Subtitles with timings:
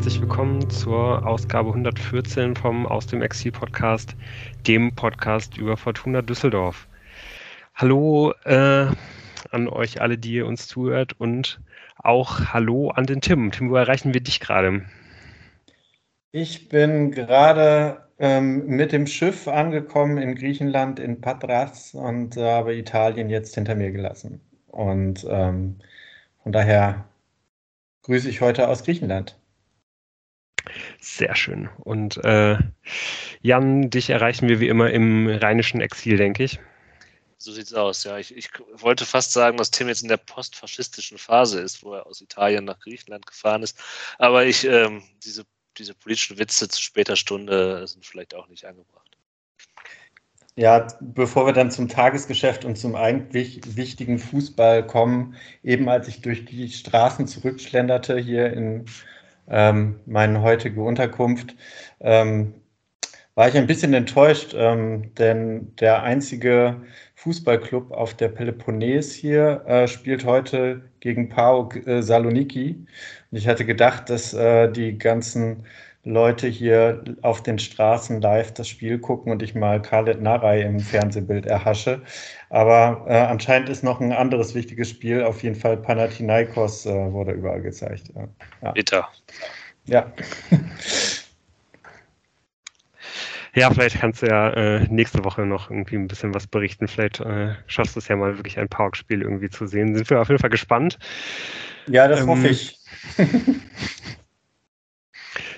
[0.00, 4.16] herzlich willkommen zur Ausgabe 114 vom Aus dem Exil Podcast,
[4.66, 6.88] dem Podcast über Fortuna Düsseldorf.
[7.74, 8.86] Hallo äh,
[9.50, 11.60] an euch alle, die ihr uns zuhört und
[11.98, 13.50] auch Hallo an den Tim.
[13.50, 14.86] Tim, wo erreichen wir dich gerade?
[16.32, 22.74] Ich bin gerade ähm, mit dem Schiff angekommen in Griechenland, in Patras und äh, habe
[22.74, 24.40] Italien jetzt hinter mir gelassen.
[24.68, 25.76] Und ähm,
[26.42, 27.04] von daher
[28.04, 29.36] grüße ich heute aus Griechenland.
[31.00, 31.68] Sehr schön.
[31.78, 32.58] Und äh,
[33.42, 36.58] Jan, dich erreichen wir wie immer im rheinischen Exil, denke ich.
[37.38, 38.18] So sieht's aus, ja.
[38.18, 42.06] Ich, ich wollte fast sagen, dass Tim jetzt in der postfaschistischen Phase ist, wo er
[42.06, 43.78] aus Italien nach Griechenland gefahren ist.
[44.18, 45.46] Aber ich, ähm, diese,
[45.78, 49.16] diese politischen Witze zu später Stunde sind vielleicht auch nicht angebracht.
[50.56, 56.20] Ja, bevor wir dann zum Tagesgeschäft und zum eigentlich wichtigen Fußball kommen, eben als ich
[56.20, 58.84] durch die Straßen zurückschlenderte hier in
[59.48, 61.56] ähm, meine heutige Unterkunft,
[62.00, 62.54] ähm,
[63.34, 66.82] war ich ein bisschen enttäuscht, ähm, denn der einzige
[67.14, 72.86] Fußballclub auf der Peloponnes hier äh, spielt heute gegen PAOK äh, Saloniki.
[73.30, 75.64] Und ich hatte gedacht, dass äh, die ganzen
[76.04, 80.80] Leute hier auf den Straßen live das Spiel gucken und ich mal Khaled Narei im
[80.80, 82.00] Fernsehbild erhasche.
[82.48, 85.22] Aber äh, anscheinend ist noch ein anderes wichtiges Spiel.
[85.22, 88.12] Auf jeden Fall Panathinaikos äh, wurde überall gezeigt.
[88.62, 88.72] Ja.
[88.72, 89.08] Bitter.
[89.84, 90.10] Ja.
[93.52, 96.86] Ja, vielleicht kannst du ja äh, nächste Woche noch irgendwie ein bisschen was berichten.
[96.86, 99.94] Vielleicht äh, schaffst du es ja mal wirklich ein Parkspiel irgendwie zu sehen.
[99.96, 100.98] Sind wir auf jeden Fall gespannt.
[101.88, 102.78] Ja, das ähm, hoffe ich.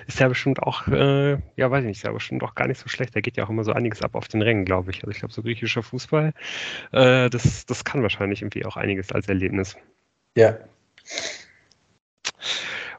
[0.07, 2.79] ist ja bestimmt auch, äh, ja, weiß ich nicht, ist ja bestimmt auch gar nicht
[2.79, 3.15] so schlecht.
[3.15, 4.97] Da geht ja auch immer so einiges ab auf den Rängen, glaube ich.
[4.97, 6.33] Also ich glaube, so griechischer Fußball,
[6.91, 9.77] äh, das, das kann wahrscheinlich irgendwie auch einiges als Erlebnis.
[10.35, 10.57] Ja.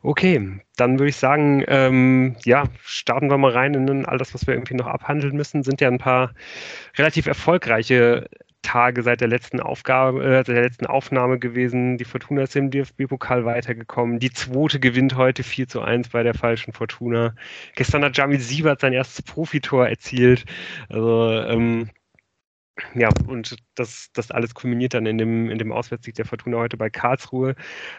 [0.03, 4.47] Okay, dann würde ich sagen, ähm, ja, starten wir mal rein in all das, was
[4.47, 5.63] wir irgendwie noch abhandeln müssen.
[5.63, 6.35] Sind ja ein paar
[6.99, 8.29] relativ erfolgreiche
[8.65, 11.99] Tage seit der letzten Aufgabe, äh, der letzten Aufnahme gewesen.
[11.99, 14.19] Die Fortuna ist im DFB-Pokal weitergekommen.
[14.19, 17.35] Die zweite gewinnt heute 4 zu 1 bei der falschen Fortuna.
[17.77, 20.45] Gestern hat Jamil Siebert sein erstes Profitor erzielt.
[20.89, 21.91] Also, ähm,
[22.95, 26.77] ja, und das, das alles kulminiert dann in dem, in dem Auswärtssieg der Fortuna heute
[26.77, 27.55] bei Karlsruhe.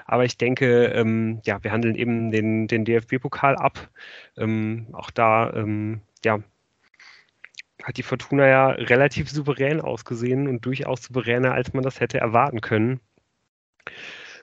[0.06, 3.90] Aber ich denke, ähm, ja, wir handeln eben den, den DFB-Pokal ab.
[4.38, 6.40] Ähm, auch da, ähm, ja,
[7.86, 12.60] hat die Fortuna ja relativ souverän ausgesehen und durchaus souveräner, als man das hätte erwarten
[12.60, 13.00] können.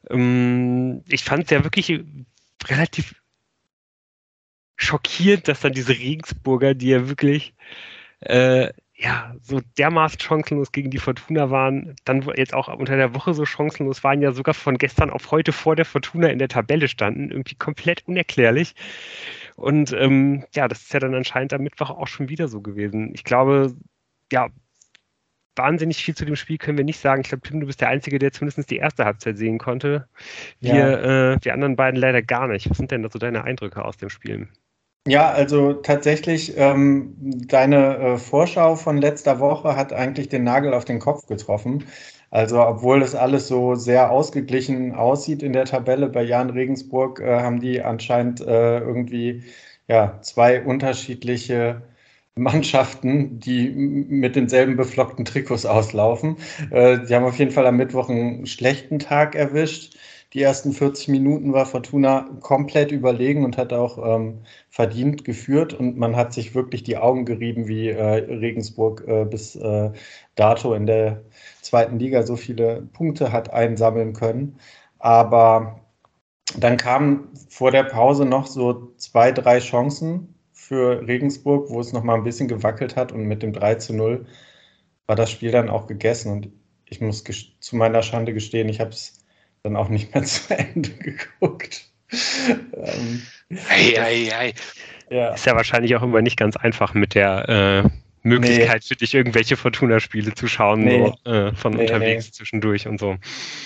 [0.08, 1.92] Ähm, ich fand es ja wirklich
[2.68, 3.16] relativ
[4.76, 7.54] schockierend, dass dann diese Regensburger, die ja wirklich
[8.20, 13.34] äh, ja, so dermaßen chancenlos gegen die Fortuna waren, dann jetzt auch unter der Woche
[13.34, 16.86] so chancenlos waren, ja sogar von gestern auf heute vor der Fortuna in der Tabelle
[16.86, 17.30] standen.
[17.32, 18.76] Irgendwie komplett unerklärlich.
[19.56, 23.12] Und ähm, ja, das ist ja dann anscheinend am Mittwoch auch schon wieder so gewesen.
[23.14, 23.74] Ich glaube,
[24.32, 24.48] ja,
[25.56, 27.20] wahnsinnig viel zu dem Spiel können wir nicht sagen.
[27.22, 30.08] Ich glaube, Tim, du bist der Einzige, der zumindest die erste Halbzeit sehen konnte.
[30.60, 31.32] Wir, ja.
[31.32, 32.68] äh, die anderen beiden leider gar nicht.
[32.70, 34.48] Was sind denn da so deine Eindrücke aus dem Spiel?
[35.06, 40.84] Ja, also tatsächlich, ähm, deine äh, Vorschau von letzter Woche hat eigentlich den Nagel auf
[40.84, 41.84] den Kopf getroffen.
[42.32, 47.40] Also obwohl das alles so sehr ausgeglichen aussieht in der Tabelle, bei Jan Regensburg äh,
[47.40, 49.44] haben die anscheinend äh, irgendwie
[49.88, 51.82] ja, zwei unterschiedliche
[52.34, 56.36] Mannschaften, die mit denselben beflockten Trikots auslaufen.
[56.70, 59.96] Äh, die haben auf jeden Fall am Mittwoch einen schlechten Tag erwischt.
[60.32, 65.74] Die ersten 40 Minuten war Fortuna komplett überlegen und hat auch ähm, verdient geführt.
[65.74, 69.90] Und man hat sich wirklich die Augen gerieben, wie äh, Regensburg äh, bis äh,
[70.34, 71.22] dato in der
[71.60, 74.58] zweiten Liga so viele Punkte hat einsammeln können.
[74.98, 75.80] Aber
[76.58, 82.04] dann kamen vor der Pause noch so zwei, drei Chancen für Regensburg, wo es noch
[82.04, 84.26] mal ein bisschen gewackelt hat und mit dem 3 zu 0
[85.06, 86.32] war das Spiel dann auch gegessen.
[86.32, 86.50] Und
[86.86, 89.21] ich muss zu meiner Schande gestehen, ich habe es
[89.62, 91.84] dann auch nicht mehr zu Ende geguckt.
[92.10, 93.22] ähm,
[93.68, 94.54] ei, ei, ei.
[95.10, 95.34] Ja.
[95.34, 97.48] Ist ja wahrscheinlich auch immer nicht ganz einfach mit der
[97.84, 97.90] äh,
[98.22, 98.88] Möglichkeit nee.
[98.88, 101.12] für dich, irgendwelche Fortuna-Spiele zu schauen, nee.
[101.24, 103.16] so, äh, von nee, unterwegs zwischendurch und so.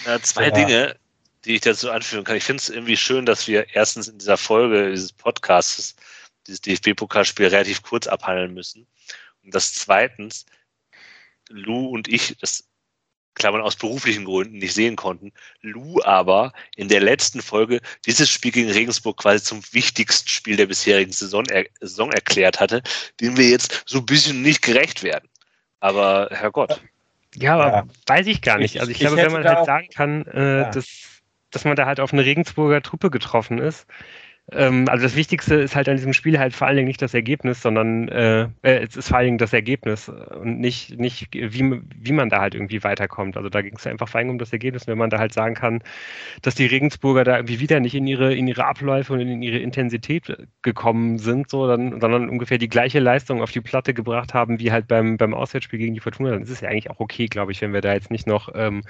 [0.06, 0.50] Ja, zwei ja.
[0.50, 0.96] Dinge,
[1.44, 2.36] die ich dazu anführen kann.
[2.36, 5.96] Ich finde es irgendwie schön, dass wir erstens in dieser Folge dieses Podcasts
[6.46, 8.86] dieses DFB-Pokalspiel relativ kurz abhandeln müssen.
[9.42, 10.46] Und das zweitens,
[11.48, 12.64] Lou und ich, das
[13.36, 15.32] Klammern aus beruflichen Gründen nicht sehen konnten.
[15.60, 20.66] Lou aber in der letzten Folge dieses Spiel gegen Regensburg quasi zum wichtigsten Spiel der
[20.66, 22.82] bisherigen Saison, er, Saison erklärt hatte,
[23.20, 25.28] dem wir jetzt so ein bisschen nicht gerecht werden.
[25.80, 26.80] Aber Herrgott.
[27.34, 27.86] Ja, aber ja.
[28.06, 28.80] weiß ich gar nicht.
[28.80, 30.70] Also ich, ich glaube, wenn man halt sagen kann, äh, ja.
[30.70, 30.86] dass,
[31.50, 33.86] dass man da halt auf eine Regensburger Truppe getroffen ist,
[34.52, 37.14] Ähm, also das Wichtigste ist halt an diesem Spiel halt vor allen Dingen nicht das
[37.14, 41.80] Ergebnis, sondern äh, äh, es ist vor allen Dingen das Ergebnis und nicht, nicht wie,
[41.96, 43.36] wie man da halt irgendwie weiterkommt.
[43.36, 45.54] Also da ging es einfach vor allem um das Ergebnis, wenn man da halt sagen
[45.54, 45.82] kann,
[46.42, 49.58] dass die Regensburger da irgendwie wieder nicht in ihre, in ihre Abläufe und in ihre
[49.58, 54.60] Intensität gekommen sind, so, dann, sondern ungefähr die gleiche Leistung auf die Platte gebracht haben,
[54.60, 57.26] wie halt beim, beim Auswärtsspiel gegen die Fortuna, dann ist es ja eigentlich auch okay,
[57.26, 58.82] glaube ich, wenn wir da jetzt nicht noch ähm,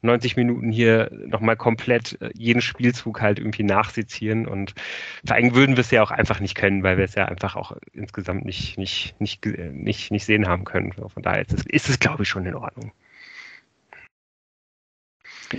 [0.00, 4.74] 90 Minuten hier nochmal komplett äh, jeden Spielzug halt irgendwie nachsezieren und
[5.24, 7.56] vor allem würden wir es ja auch einfach nicht können, weil wir es ja einfach
[7.56, 10.92] auch insgesamt nicht, nicht, nicht, nicht, nicht sehen haben können.
[10.92, 12.92] Von daher ist es, ist es glaube ich, schon in Ordnung.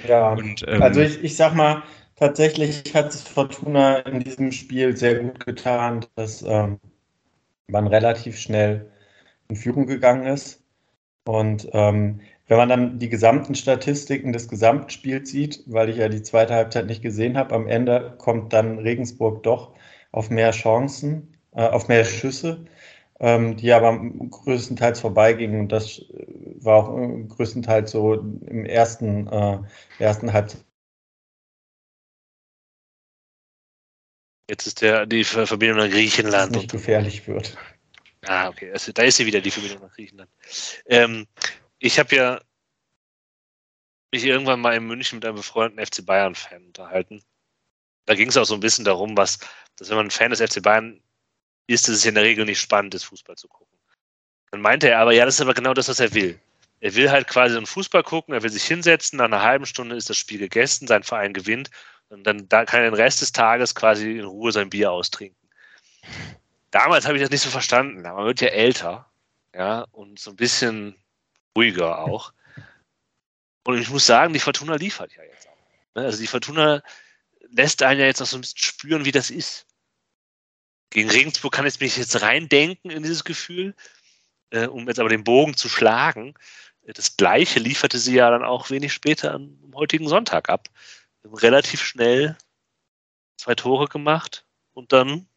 [0.08, 1.84] Ja, und, ähm, also ich, ich sag mal,
[2.16, 6.80] tatsächlich hat es Fortuna in diesem Spiel sehr gut getan, dass ähm,
[7.68, 8.92] man relativ schnell
[9.48, 10.64] in Führung gegangen ist.
[11.28, 16.22] Und ähm, wenn man dann die gesamten Statistiken des Gesamtspiels sieht, weil ich ja die
[16.22, 19.74] zweite Halbzeit nicht gesehen habe, am Ende kommt dann Regensburg doch
[20.12, 22.66] auf mehr Chancen, äh, auf mehr Schüsse,
[23.20, 25.62] ähm, die aber größtenteils vorbeigingen.
[25.62, 26.02] Und das
[26.60, 29.60] war auch äh, größtenteils so im ersten, äh,
[30.00, 30.64] ersten Halbzeit.
[34.48, 36.52] Jetzt ist der, die Verbindung nach Griechenland.
[36.52, 37.58] Nicht gefährlich wird.
[38.28, 38.72] Ah, okay.
[38.72, 40.30] Also, da ist sie wieder, die Verbindung nach Griechenland.
[40.86, 41.26] Ähm,
[41.86, 42.42] ich habe ja
[44.12, 47.22] mich irgendwann mal in München mit einem befreundeten FC Bayern-Fan unterhalten.
[48.06, 49.38] Da ging es auch so ein bisschen darum, was,
[49.76, 51.00] dass wenn man ein Fan des FC Bayern
[51.68, 53.78] ist, ist es in der Regel nicht spannend ist, Fußball zu gucken.
[54.50, 56.40] Dann meinte er aber, ja, das ist aber genau das, was er will.
[56.80, 59.96] Er will halt quasi einen Fußball gucken, er will sich hinsetzen, nach einer halben Stunde
[59.96, 61.70] ist das Spiel gegessen, sein Verein gewinnt
[62.10, 65.50] und dann da kann er den Rest des Tages quasi in Ruhe sein Bier austrinken.
[66.72, 68.02] Damals habe ich das nicht so verstanden.
[68.02, 69.10] Man wird ja älter,
[69.54, 70.96] ja, und so ein bisschen
[71.56, 72.34] ruhiger auch.
[73.66, 75.96] Und ich muss sagen, die Fortuna liefert ja jetzt auch.
[75.96, 76.04] Ne?
[76.04, 76.84] Also die Fortuna
[77.50, 79.66] lässt einen ja jetzt noch so ein bisschen spüren, wie das ist.
[80.92, 83.76] Gegen Regensburg kann ich mich jetzt reindenken in dieses Gefühl,
[84.52, 86.36] äh, um jetzt aber den Bogen zu schlagen.
[86.84, 90.70] Das Gleiche lieferte sie ja dann auch wenig später am heutigen Sonntag ab.
[91.24, 92.38] Relativ schnell
[93.38, 95.28] zwei Tore gemacht und dann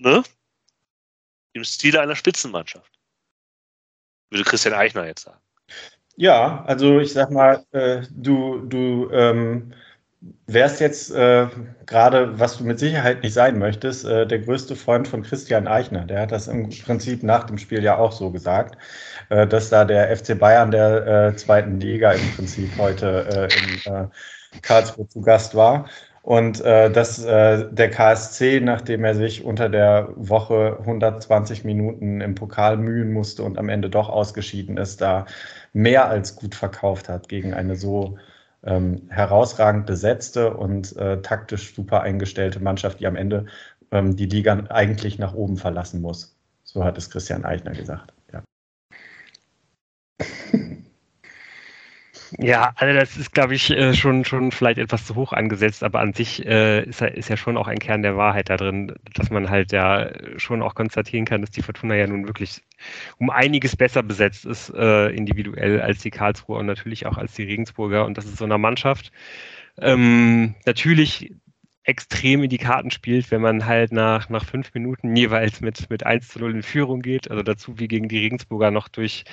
[0.00, 0.24] ne,
[1.52, 2.93] im Stile einer Spitzenmannschaft
[4.34, 5.38] würde Christian Eichner jetzt sagen.
[6.16, 9.72] Ja, also ich sag mal, äh, du, du ähm,
[10.46, 11.48] wärst jetzt äh,
[11.86, 16.04] gerade, was du mit Sicherheit nicht sein möchtest, äh, der größte Freund von Christian Eichner.
[16.04, 18.78] Der hat das im Prinzip nach dem Spiel ja auch so gesagt,
[19.30, 24.10] äh, dass da der FC Bayern der äh, zweiten Liga im Prinzip heute äh, in
[24.62, 25.88] Karlsruhe zu Gast war.
[26.24, 32.34] Und äh, dass äh, der KSC, nachdem er sich unter der Woche 120 Minuten im
[32.34, 35.26] Pokal mühen musste und am Ende doch ausgeschieden ist, da
[35.74, 38.16] mehr als gut verkauft hat gegen eine so
[38.62, 43.44] ähm, herausragend besetzte und äh, taktisch super eingestellte Mannschaft, die am Ende
[43.90, 46.38] ähm, die Liga eigentlich nach oben verlassen muss.
[46.62, 48.14] So hat es Christian Eichner gesagt.
[48.32, 48.42] Ja.
[52.38, 56.00] Ja, also das ist, glaube ich, äh, schon, schon vielleicht etwas zu hoch angesetzt, aber
[56.00, 59.30] an sich äh, ist, ist ja schon auch ein Kern der Wahrheit da drin, dass
[59.30, 62.62] man halt ja schon auch konstatieren kann, dass die Fortuna ja nun wirklich
[63.18, 67.44] um einiges besser besetzt ist, äh, individuell als die Karlsruher und natürlich auch als die
[67.44, 68.04] Regensburger.
[68.04, 69.12] Und das ist so eine Mannschaft,
[69.78, 71.32] ähm, natürlich
[71.84, 76.04] extrem in die Karten spielt, wenn man halt nach, nach fünf Minuten jeweils mit, mit
[76.06, 77.30] 1 zu 0 in Führung geht.
[77.30, 79.24] Also dazu wie gegen die Regensburger noch durch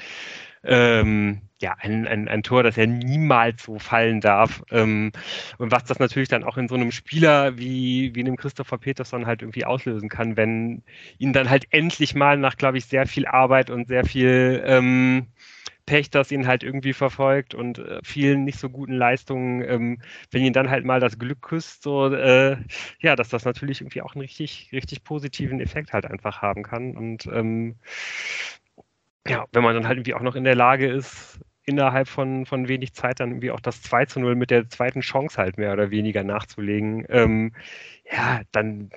[0.63, 4.63] ähm, ja, ein, ein, ein Tor, das ja niemals so fallen darf.
[4.71, 5.11] Ähm,
[5.57, 9.25] und was das natürlich dann auch in so einem Spieler wie, wie einem Christopher Peterson
[9.27, 10.83] halt irgendwie auslösen kann, wenn
[11.19, 15.27] ihn dann halt endlich mal nach, glaube ich, sehr viel Arbeit und sehr viel ähm,
[15.85, 20.01] Pech, das ihn halt irgendwie verfolgt und äh, vielen nicht so guten Leistungen, ähm,
[20.31, 22.57] wenn ihn dann halt mal das Glück küsst, so äh,
[22.99, 26.95] ja, dass das natürlich irgendwie auch einen richtig, richtig positiven Effekt halt einfach haben kann.
[26.95, 27.75] Und ähm,
[29.27, 32.67] ja, wenn man dann halt irgendwie auch noch in der Lage ist, innerhalb von, von
[32.67, 35.73] wenig Zeit dann irgendwie auch das 2 zu 0 mit der zweiten Chance halt mehr
[35.73, 37.53] oder weniger nachzulegen, ähm,
[38.11, 38.89] ja, dann,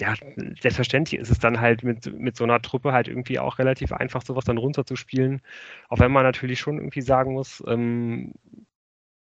[0.00, 0.14] ja,
[0.60, 4.22] selbstverständlich ist es dann halt mit, mit so einer Truppe halt irgendwie auch relativ einfach,
[4.22, 5.42] sowas dann runterzuspielen.
[5.88, 8.32] Auch wenn man natürlich schon irgendwie sagen muss, ähm,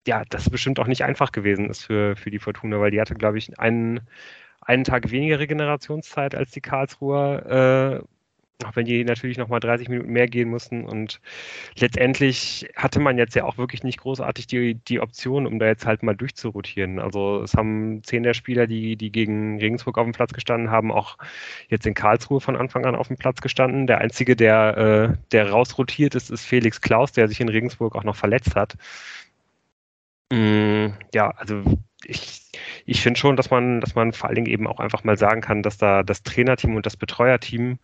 [0.07, 3.15] ja, das bestimmt auch nicht einfach gewesen ist für, für die Fortuna, weil die hatte,
[3.15, 4.01] glaube ich, einen,
[4.61, 8.01] einen Tag weniger Regenerationszeit als die Karlsruher.
[8.01, 8.07] Äh,
[8.65, 10.85] auch wenn die natürlich nochmal 30 Minuten mehr gehen mussten.
[10.85, 11.21] Und
[11.77, 15.85] letztendlich hatte man jetzt ja auch wirklich nicht großartig die, die Option, um da jetzt
[15.85, 16.99] halt mal durchzurotieren.
[16.99, 20.91] Also es haben zehn der Spieler, die, die gegen Regensburg auf dem Platz gestanden haben,
[20.91, 21.17] auch
[21.69, 23.87] jetzt in Karlsruhe von Anfang an auf dem Platz gestanden.
[23.87, 28.03] Der einzige, der, äh, der rausrotiert ist, ist Felix Klaus, der sich in Regensburg auch
[28.03, 28.77] noch verletzt hat.
[30.31, 31.61] Mm, ja, also
[32.05, 32.51] ich,
[32.85, 35.41] ich finde schon, dass man, dass man vor allen Dingen eben auch einfach mal sagen
[35.41, 37.79] kann, dass da das Trainerteam und das Betreuerteam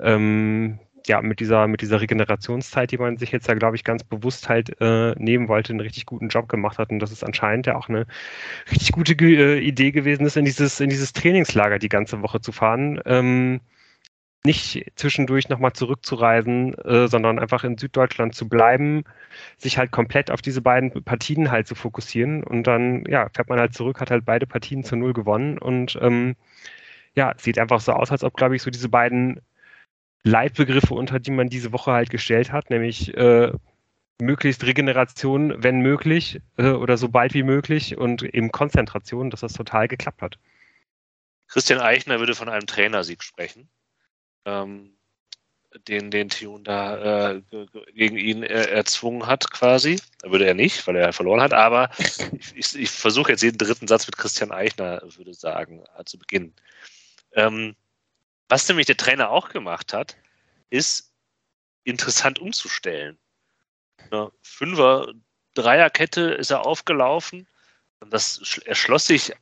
[0.00, 4.04] ähm, ja, mit dieser, mit dieser Regenerationszeit, die man sich jetzt ja, glaube ich, ganz
[4.04, 6.90] bewusst halt äh, nehmen wollte, einen richtig guten Job gemacht hat.
[6.90, 8.06] Und dass es anscheinend ja auch eine
[8.70, 12.52] richtig gute äh, Idee gewesen ist, in dieses, in dieses Trainingslager die ganze Woche zu
[12.52, 13.00] fahren.
[13.06, 13.60] Ähm,
[14.44, 19.04] nicht zwischendurch nochmal zurückzureisen, äh, sondern einfach in Süddeutschland zu bleiben,
[19.58, 22.44] sich halt komplett auf diese beiden Partien halt zu fokussieren.
[22.44, 25.58] Und dann, ja, fährt man halt zurück, hat halt beide Partien zu null gewonnen.
[25.58, 26.36] Und ähm,
[27.14, 29.40] ja, sieht einfach so aus, als ob, glaube ich, so diese beiden
[30.26, 33.52] Leitbegriffe, unter die man diese Woche halt gestellt hat, nämlich äh,
[34.20, 39.52] möglichst Regeneration, wenn möglich, äh, oder so bald wie möglich und eben Konzentration, dass das
[39.52, 40.38] total geklappt hat.
[41.46, 43.68] Christian Eichner würde von einem Trainersieg sprechen,
[44.44, 44.96] ähm,
[45.86, 47.42] den, den Tune da äh,
[47.94, 50.00] gegen ihn äh, erzwungen hat, quasi.
[50.22, 51.90] Da würde er nicht, weil er verloren hat, aber
[52.56, 56.52] ich, ich, versuche jetzt jeden dritten Satz mit Christian Eichner, würde sagen, äh, zu beginnen.
[57.32, 57.76] Ähm,
[58.48, 60.16] was nämlich der Trainer auch gemacht hat,
[60.70, 61.12] ist
[61.84, 63.18] interessant umzustellen.
[64.10, 65.12] Eine Fünfer,
[65.54, 67.46] Dreierkette ist er aufgelaufen
[68.00, 69.32] und das erschloss sich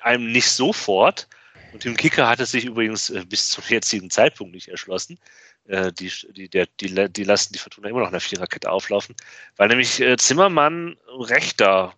[0.00, 1.28] einem nicht sofort.
[1.72, 5.18] Und dem Kicker hat es sich übrigens äh, bis zum jetzigen Zeitpunkt nicht erschlossen.
[5.66, 9.14] Äh, die, die, der, die, die lassen die Fortuna immer noch eine Viererkette auflaufen,
[9.56, 11.94] weil nämlich äh, Zimmermann rechter,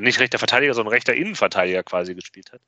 [0.00, 2.60] nicht rechter Verteidiger, sondern rechter Innenverteidiger quasi gespielt hat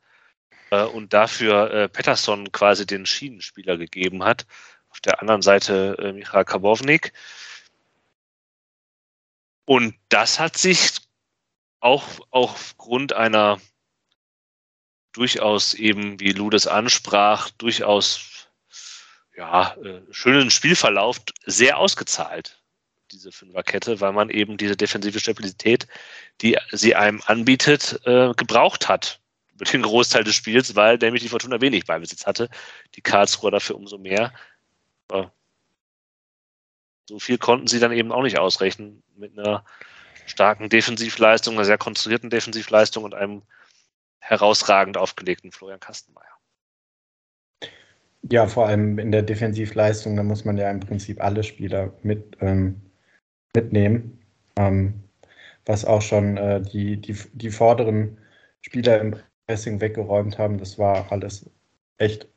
[0.72, 4.46] äh, und dafür äh, Pettersson quasi den Schienenspieler gegeben hat.
[4.90, 7.12] Auf der anderen Seite äh, Michael Kabownik.
[9.64, 10.92] Und das hat sich
[11.80, 13.60] auch, auch aufgrund einer
[15.12, 18.48] durchaus eben, wie Ludes ansprach, durchaus
[19.36, 22.62] ja, äh, schönen Spielverlauf sehr ausgezahlt,
[23.10, 25.86] diese Fünferkette, weil man eben diese defensive Stabilität,
[26.40, 29.21] die sie einem anbietet, äh, gebraucht hat
[29.62, 32.48] über den Großteil des Spiels, weil nämlich die Fortuna wenig Ballbesitz hatte.
[32.96, 34.32] Die Karlsruher dafür umso mehr.
[35.08, 35.32] Aber
[37.08, 39.64] so viel konnten sie dann eben auch nicht ausrechnen mit einer
[40.26, 43.42] starken Defensivleistung, einer sehr konstruierten Defensivleistung und einem
[44.18, 46.24] herausragend aufgelegten Florian Kastenmeier.
[48.30, 52.36] Ja, vor allem in der Defensivleistung, da muss man ja im Prinzip alle Spieler mit,
[52.40, 52.80] ähm,
[53.54, 54.24] mitnehmen.
[54.56, 55.02] Ähm,
[55.66, 58.18] was auch schon äh, die, die, die vorderen
[58.60, 59.16] Spieler im
[59.46, 61.48] Pressing weggeräumt haben, das war alles
[61.98, 62.28] echt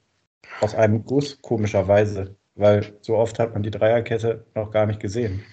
[0.62, 5.44] aus einem Guss, komischerweise, weil so oft hat man die Dreierkette noch gar nicht gesehen.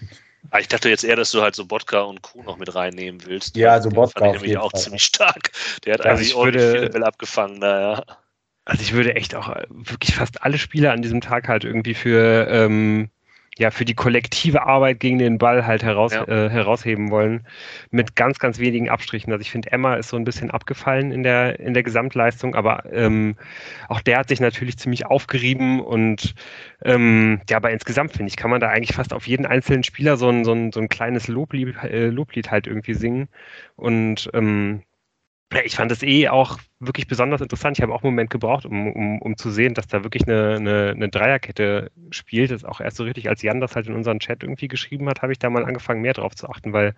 [0.51, 3.25] Ah, ich dachte jetzt eher, dass du halt so Bodka und Kuh noch mit reinnehmen
[3.25, 3.57] willst.
[3.57, 4.81] Ja, so Bodka fand ich nämlich auch Fall.
[4.81, 5.53] ziemlich stark.
[5.85, 8.03] Der hat also eigentlich ordentlich würde, viele Bälle abgefangen, naja.
[8.65, 12.47] Also ich würde echt auch wirklich fast alle Spieler an diesem Tag halt irgendwie für
[12.49, 13.11] ähm,
[13.59, 16.27] ja, für die kollektive Arbeit gegen den Ball halt heraus, ja.
[16.27, 17.47] äh, herausheben wollen,
[17.91, 19.31] mit ganz, ganz wenigen Abstrichen.
[19.31, 22.85] Also ich finde, Emma ist so ein bisschen abgefallen in der, in der Gesamtleistung, aber
[22.93, 23.37] ähm,
[23.89, 26.35] auch der hat sich natürlich ziemlich aufgerieben und
[26.83, 30.17] ähm, ja, aber insgesamt finde ich, kann man da eigentlich fast auf jeden einzelnen Spieler
[30.17, 33.29] so ein, so ein, so ein kleines Loblied, äh, Loblied halt irgendwie singen.
[33.77, 34.83] Und ähm,
[35.65, 37.79] ich fand es eh auch wirklich besonders interessant.
[37.79, 40.57] Ich habe auch einen Moment gebraucht, um, um, um zu sehen, dass da wirklich eine,
[40.57, 42.51] eine, eine Dreierkette spielt.
[42.51, 45.09] Das ist auch erst so richtig, als Jan das halt in unseren Chat irgendwie geschrieben
[45.09, 46.95] hat, habe ich da mal angefangen, mehr drauf zu achten, weil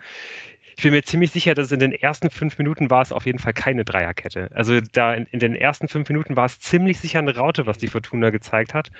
[0.76, 3.38] ich bin mir ziemlich sicher, dass in den ersten fünf Minuten war es auf jeden
[3.38, 4.50] Fall keine Dreierkette.
[4.54, 7.78] Also da in, in den ersten fünf Minuten war es ziemlich sicher eine Raute, was
[7.78, 8.90] die Fortuna gezeigt hat.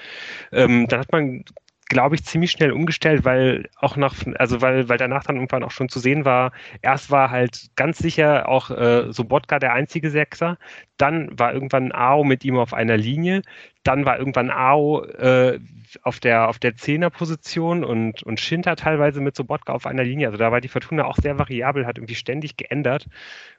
[0.53, 1.45] Ähm, dann hat man
[1.89, 5.71] glaube ich, ziemlich schnell umgestellt, weil auch nach, also weil, weil danach dann irgendwann auch
[5.71, 10.59] schon zu sehen war, erst war halt ganz sicher auch äh, Sobotka der einzige Sechser,
[10.97, 13.43] dann war irgendwann Ao mit ihm auf einer Linie,
[13.83, 15.61] dann war irgendwann Ao äh,
[16.03, 20.29] auf der auf der Zehnerposition und, und Schinter teilweise mit Sobotka auf einer Linie.
[20.29, 23.07] Also da war die Fortuna auch sehr variabel, hat irgendwie ständig geändert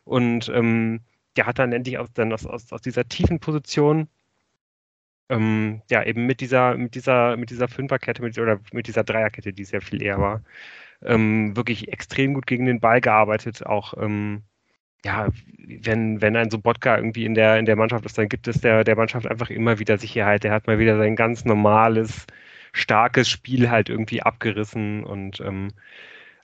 [0.03, 1.01] und ähm,
[1.37, 4.07] der hat dann endlich aus, dann aus, aus, aus dieser tiefen Position
[5.29, 9.53] ähm, ja, eben mit dieser, mit dieser, mit dieser Fünferkette mit, oder mit dieser Dreierkette,
[9.53, 10.43] die sehr viel eher war,
[11.03, 13.65] ähm, wirklich extrem gut gegen den Ball gearbeitet.
[13.65, 14.43] Auch ähm,
[15.05, 18.61] ja, wenn, wenn ein Sobotka irgendwie in der, in der Mannschaft ist, dann gibt es
[18.61, 20.43] der, der Mannschaft einfach immer wieder Sicherheit.
[20.43, 22.25] Der hat mal wieder sein ganz normales,
[22.73, 25.69] starkes Spiel halt irgendwie abgerissen und ähm,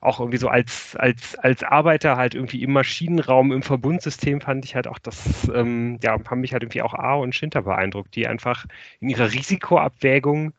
[0.02, 4.76] auch irgendwie so als, als, als Arbeiter halt irgendwie im Maschinenraum, im Verbundsystem fand ich
[4.76, 8.28] halt auch das, ähm, ja, haben mich halt irgendwie auch A und Schinter beeindruckt, die
[8.28, 8.66] einfach
[9.00, 10.54] in ihrer Risikoabwägung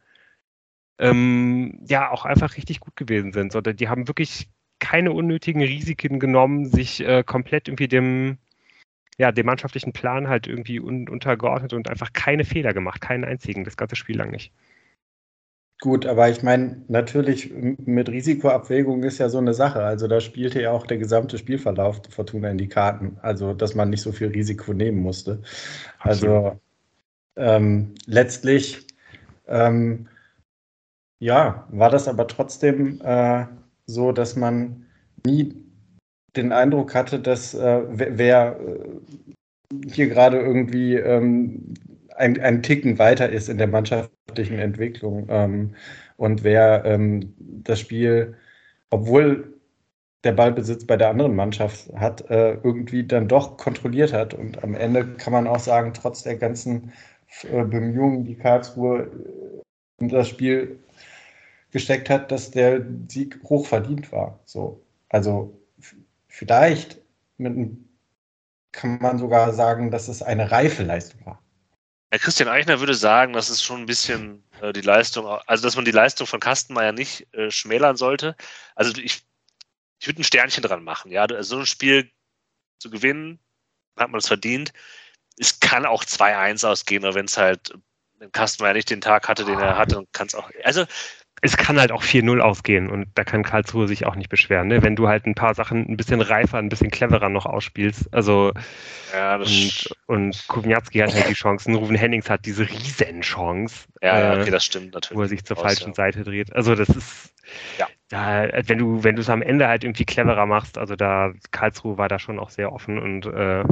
[0.99, 3.57] ähm, ja auch einfach richtig gut gewesen sind.
[3.57, 8.39] Oder die haben wirklich keine unnötigen Risiken genommen, sich äh, komplett irgendwie dem,
[9.19, 13.65] ja, dem mannschaftlichen Plan halt irgendwie un untergeordnet und einfach keine Fehler gemacht, keinen einzigen,
[13.65, 14.53] das ganze Spiel lang nicht.
[15.83, 19.83] Gut, aber ich meine, natürlich mit Risikoabwägung ist ja so eine Sache.
[19.83, 23.19] Also da spielte ja auch der gesamte Spielverlauf Fortuna in die Karten.
[23.21, 25.43] Also, dass man nicht so viel Risiko nehmen musste.
[25.99, 26.57] Also
[27.35, 28.87] ähm, letztlich,
[29.49, 30.07] ähm,
[31.19, 33.47] ja, war das aber trotzdem äh,
[33.87, 34.87] so, dass man
[35.27, 35.53] nie
[36.37, 41.75] den Eindruck hatte, dass äh, wer äh, hier gerade irgendwie ähm,
[42.17, 45.75] ein, ein Ticken weiter ist in der mannschaftlichen Entwicklung ähm,
[46.17, 48.37] und wer ähm, das Spiel,
[48.91, 49.53] obwohl
[50.25, 54.35] der Ballbesitz bei der anderen Mannschaft hat, äh, irgendwie dann doch kontrolliert hat.
[54.35, 56.93] Und am Ende kann man auch sagen, trotz der ganzen
[57.51, 59.11] äh, Bemühungen, die Karlsruhe
[59.99, 60.79] in das Spiel
[61.73, 64.39] gesteckt hat, dass der Sieg hoch verdient war.
[64.45, 64.81] So.
[65.09, 65.59] Also
[66.29, 67.01] vielleicht
[67.39, 67.77] mit,
[68.73, 71.42] kann man sogar sagen, dass es eine reife Leistung war.
[72.13, 75.77] Herr Christian Eichner würde sagen, dass es schon ein bisschen äh, die Leistung, also dass
[75.77, 78.37] man die Leistung von Kastenmeier nicht äh, schmälern sollte.
[78.75, 79.23] Also ich,
[79.99, 81.11] ich würde ein Sternchen dran machen.
[81.11, 82.11] Ja, also so ein Spiel
[82.79, 83.39] zu gewinnen,
[83.97, 84.75] hat man es verdient.
[85.39, 87.73] Es kann auch 2-1 ausgehen, wenn es halt,
[88.19, 90.51] wenn Kastenmeier nicht den Tag hatte, den er hatte, kann es auch.
[90.65, 90.85] Also
[91.41, 94.83] es kann halt auch 4-0 ausgehen und da kann Karlsruhe sich auch nicht beschweren, ne?
[94.83, 98.15] wenn du halt ein paar Sachen ein bisschen reifer, ein bisschen cleverer noch ausspielst.
[98.15, 98.53] Also
[99.13, 103.87] ja, und, und Kubniatski hat halt die Chancen, Ruven Hennings hat diese Riesenchance.
[104.01, 105.19] Ja, okay, das stimmt natürlich.
[105.19, 105.95] Wo er sich zur Aus, falschen ja.
[105.95, 106.55] Seite dreht.
[106.55, 107.35] Also das ist
[107.77, 107.89] ja.
[108.09, 111.99] da, wenn du, wenn du es am Ende halt irgendwie cleverer machst, also da Karlsruhe
[111.99, 113.65] war da schon auch sehr offen und äh,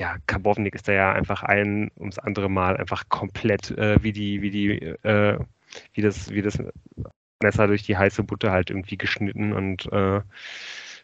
[0.00, 4.42] ja, Karbovnik ist da ja einfach ein ums andere Mal einfach komplett äh, wie die,
[4.42, 4.70] wie die
[5.02, 5.38] äh,
[5.94, 6.58] wie das, wie das
[7.42, 10.20] Messer durch die heiße Butter halt irgendwie geschnitten und äh,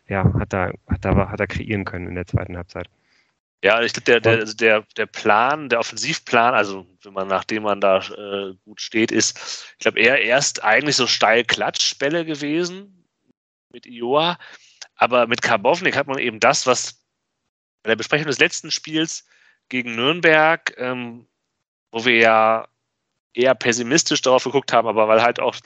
[0.09, 2.89] ja, hat da, hat da, hat da kreieren können in der zweiten Halbzeit.
[3.63, 7.63] Ja, ich glaube, der, der, also der, der Plan, der Offensivplan, also wenn man nachdem
[7.63, 13.07] man da äh, gut steht, ist, ich glaube, er erst eigentlich so steil Klatschbälle gewesen
[13.71, 14.39] mit Ioa,
[14.97, 17.03] aber mit Karbovnik hat man eben das, was
[17.83, 19.27] bei der Besprechung des letzten Spiels
[19.71, 21.27] gegen Nürnberg, ähm,
[21.91, 22.69] wo wir ja
[23.35, 25.57] eher pessimistisch darauf geguckt haben, aber weil halt auch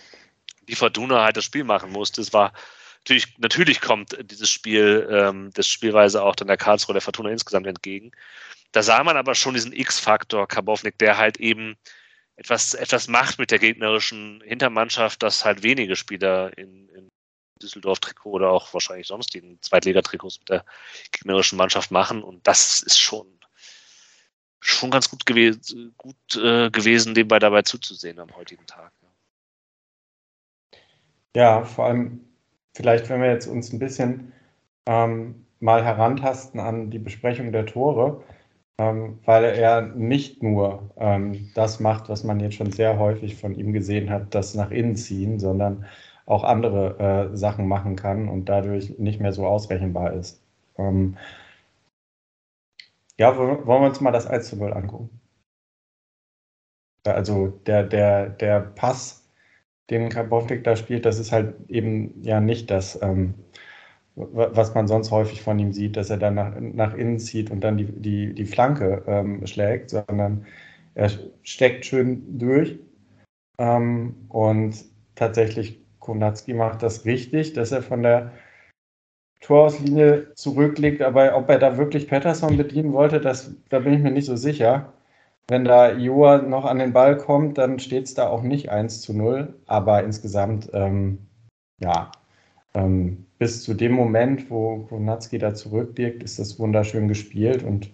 [0.68, 2.20] die Fortuna halt das Spiel machen musste.
[2.20, 2.52] Es war
[3.00, 7.66] natürlich, natürlich kommt dieses Spiel, ähm, das Spielweise auch dann der Karlsruhe der Fortuna insgesamt
[7.66, 8.12] entgegen.
[8.72, 11.76] Da sah man aber schon diesen X-Faktor Karbovnik, der halt eben
[12.36, 17.08] etwas, etwas macht mit der gegnerischen Hintermannschaft, dass halt wenige Spieler in, in
[17.62, 20.64] Düsseldorf-Trikot oder auch wahrscheinlich sonst die Zweitligatrikots mit der
[21.10, 22.22] gegnerischen Mannschaft machen.
[22.22, 23.37] Und das ist schon
[24.60, 25.54] schon ganz gut, gew
[25.96, 28.92] gut äh, gewesen, dem bei dabei zuzusehen am heutigen Tag.
[31.34, 31.42] Ja.
[31.42, 32.20] ja, vor allem
[32.74, 34.32] vielleicht, wenn wir jetzt uns ein bisschen
[34.86, 38.22] ähm, mal herantasten an die Besprechung der Tore,
[38.78, 43.54] ähm, weil er nicht nur ähm, das macht, was man jetzt schon sehr häufig von
[43.54, 45.84] ihm gesehen hat, das nach innen ziehen, sondern
[46.26, 50.42] auch andere äh, Sachen machen kann und dadurch nicht mehr so ausrechenbar ist.
[50.76, 51.16] Ähm,
[53.18, 55.20] ja, wollen wir uns mal das 1 zu 0 angucken.
[57.04, 59.28] Also der, der, der Pass,
[59.90, 63.34] den Karbovnik da spielt, das ist halt eben ja nicht das, ähm,
[64.14, 67.60] was man sonst häufig von ihm sieht, dass er dann nach, nach innen zieht und
[67.62, 70.46] dann die, die, die Flanke ähm, schlägt, sondern
[70.94, 71.10] er
[71.42, 72.78] steckt schön durch.
[73.58, 78.32] Ähm, und tatsächlich, Konatski macht das richtig, dass er von der
[79.40, 84.10] Torauslinie zurückliegt, aber ob er da wirklich Patterson bedienen wollte, das, da bin ich mir
[84.10, 84.92] nicht so sicher.
[85.46, 89.00] Wenn da Joa noch an den Ball kommt, dann steht es da auch nicht 1
[89.00, 89.54] zu 0.
[89.66, 91.26] Aber insgesamt, ähm,
[91.80, 92.10] ja,
[92.74, 97.90] ähm, bis zu dem Moment, wo Konatski da zurückliegt, ist das wunderschön gespielt und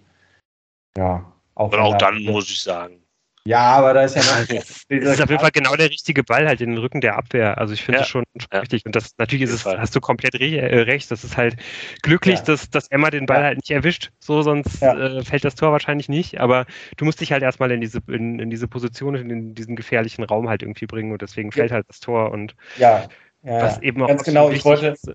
[0.97, 1.71] ja, auch.
[1.71, 3.04] Und auch dann muss ich sagen,
[3.47, 4.47] ja, aber da ist ja noch.
[4.47, 7.59] das ist auf jeden Fall genau der richtige Ball halt in den Rücken der Abwehr.
[7.59, 8.59] Also ich finde ja, das schon ja.
[8.59, 8.85] richtig.
[8.85, 11.11] Und das natürlich ist es, hast du komplett re äh, recht.
[11.11, 11.55] Das ist halt
[12.01, 12.45] glücklich, ja.
[12.45, 14.11] dass, dass Emma den Ball halt nicht erwischt.
[14.19, 16.41] So, sonst äh, fällt das Tor wahrscheinlich nicht.
[16.41, 16.65] Aber
[16.97, 20.49] du musst dich halt erstmal in diese, in, in diese Position, in diesen gefährlichen Raum
[20.49, 22.31] halt irgendwie bringen und deswegen fällt halt das Tor.
[22.31, 23.07] Und ja,
[23.43, 25.11] was eben auch ganz genau, ich wollte, ist,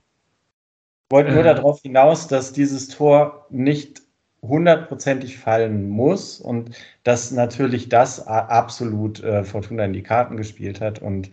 [1.09, 4.03] wollte nur äh, darauf hinaus, dass dieses Tor nicht
[4.43, 6.71] hundertprozentig fallen muss und
[7.05, 11.01] dass natürlich das absolut äh, Fortuna in die Karten gespielt hat.
[11.01, 11.31] Und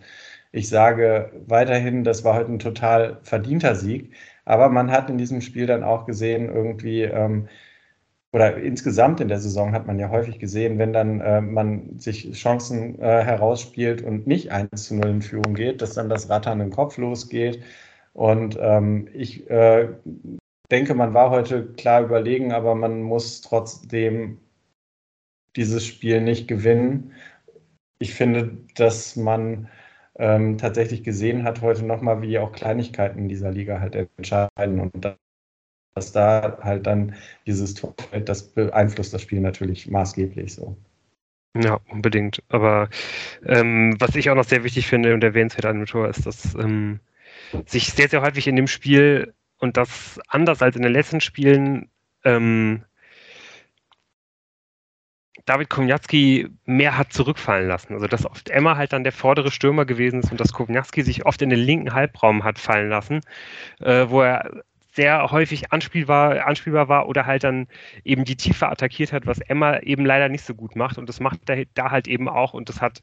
[0.52, 4.12] ich sage weiterhin, das war heute ein total verdienter Sieg.
[4.44, 7.48] Aber man hat in diesem Spiel dann auch gesehen, irgendwie, ähm,
[8.32, 12.32] oder insgesamt in der Saison hat man ja häufig gesehen, wenn dann äh, man sich
[12.32, 16.60] Chancen äh, herausspielt und nicht 1 zu 0 in Führung geht, dass dann das Rattern
[16.60, 17.62] im Kopf losgeht.
[18.12, 19.88] Und ähm, ich äh,
[20.70, 24.38] denke, man war heute klar überlegen, aber man muss trotzdem
[25.56, 27.12] dieses Spiel nicht gewinnen.
[27.98, 29.68] Ich finde, dass man
[30.16, 35.16] ähm, tatsächlich gesehen hat heute nochmal, wie auch Kleinigkeiten in dieser Liga halt entscheiden und
[35.94, 40.76] dass da halt dann dieses Tor, das beeinflusst das Spiel natürlich maßgeblich so.
[41.56, 42.42] Ja, unbedingt.
[42.48, 42.88] Aber
[43.44, 46.54] ähm, was ich auch noch sehr wichtig finde und erwähnenswert an dem Tor ist, dass
[46.54, 47.00] ähm,
[47.66, 51.90] sich sehr, sehr häufig in dem Spiel und das anders als in den letzten Spielen
[52.24, 52.84] ähm,
[55.48, 57.94] David Kowniatski mehr hat zurückfallen lassen.
[57.94, 61.24] Also dass oft Emma halt dann der vordere Stürmer gewesen ist und dass Kowniatski sich
[61.24, 63.20] oft in den linken Halbraum hat fallen lassen,
[63.80, 67.68] äh, wo er sehr häufig anspielbar, anspielbar war oder halt dann
[68.04, 70.98] eben die Tiefe attackiert hat, was Emma eben leider nicht so gut macht.
[70.98, 73.00] Und das macht er da halt eben auch und das hat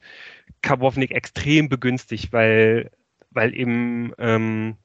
[0.62, 2.92] Karbovnik extrem begünstigt, weil,
[3.32, 4.78] weil eben ähm,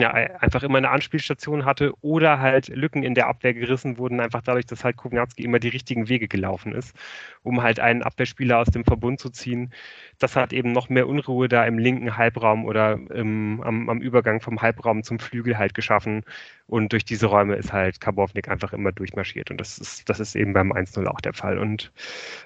[0.00, 4.42] ja, einfach immer eine Anspielstation hatte oder halt Lücken in der Abwehr gerissen wurden, einfach
[4.42, 6.96] dadurch, dass halt Kognatski immer die richtigen Wege gelaufen ist,
[7.42, 9.72] um halt einen Abwehrspieler aus dem Verbund zu ziehen.
[10.18, 14.40] Das hat eben noch mehr Unruhe da im linken Halbraum oder im, am, am, Übergang
[14.40, 16.24] vom Halbraum zum Flügel halt geschaffen.
[16.66, 19.50] Und durch diese Räume ist halt Karbovnik einfach immer durchmarschiert.
[19.50, 21.58] Und das ist, das ist eben beim 1-0 auch der Fall.
[21.58, 21.92] Und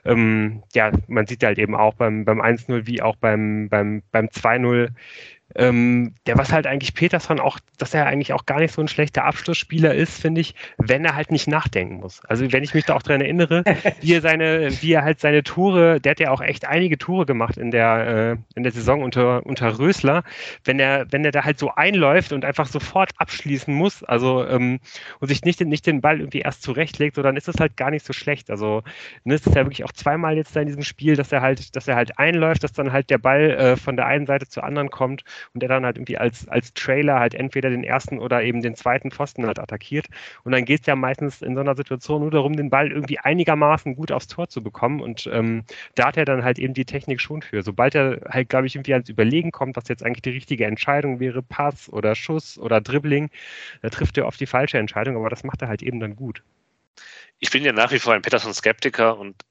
[0.04, 4.26] ähm, ja, man sieht halt eben auch beim, beim 1-0 wie auch beim, beim, beim
[4.26, 4.90] 2-0,
[5.54, 8.88] ähm, der was halt eigentlich Peterson auch, dass er eigentlich auch gar nicht so ein
[8.88, 12.24] schlechter Abschlussspieler ist, finde ich, wenn er halt nicht nachdenken muss.
[12.26, 13.62] Also wenn ich mich da auch dran erinnere,
[14.00, 17.26] wie er seine, wie er halt seine Tore, der hat ja auch echt einige Tore
[17.26, 20.24] gemacht in der, äh, in der Saison unter, unter Rösler,
[20.64, 24.80] wenn er, wenn er da halt so einläuft und einfach sofort abschließen muss, also ähm,
[25.20, 27.90] und sich nicht, nicht den Ball irgendwie erst zurechtlegt, so dann ist es halt gar
[27.90, 28.50] nicht so schlecht.
[28.50, 28.82] Also
[29.24, 31.76] ne, es ist ja wirklich auch zweimal jetzt da in diesem Spiel, dass er halt,
[31.76, 34.64] dass er halt einläuft, dass dann halt der Ball äh, von der einen Seite zur
[34.64, 38.42] anderen kommt und der dann halt irgendwie als, als Trailer halt entweder den ersten oder
[38.42, 40.06] eben den zweiten Pfosten halt attackiert.
[40.44, 43.18] Und dann geht es ja meistens in so einer Situation nur darum, den Ball irgendwie
[43.18, 45.00] einigermaßen gut aufs Tor zu bekommen.
[45.00, 47.62] Und ähm, da hat er dann halt eben die Technik schon für.
[47.62, 51.20] Sobald er halt, glaube ich, irgendwie ans Überlegen kommt, was jetzt eigentlich die richtige Entscheidung
[51.20, 53.30] wäre, Pass oder Schuss oder Dribbling,
[53.82, 56.42] da trifft er oft die falsche Entscheidung, aber das macht er halt eben dann gut.
[57.38, 59.42] Ich bin ja nach wie vor ein Peterson-Skeptiker und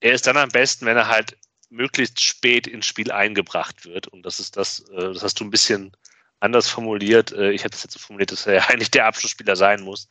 [0.00, 1.36] er ist dann am besten, wenn er halt
[1.72, 4.06] möglichst spät ins Spiel eingebracht wird.
[4.06, 5.92] Und das ist das, äh, das hast du ein bisschen
[6.40, 7.32] anders formuliert.
[7.32, 10.08] Äh, ich hätte es jetzt so formuliert, dass er eigentlich der Abschlussspieler sein muss.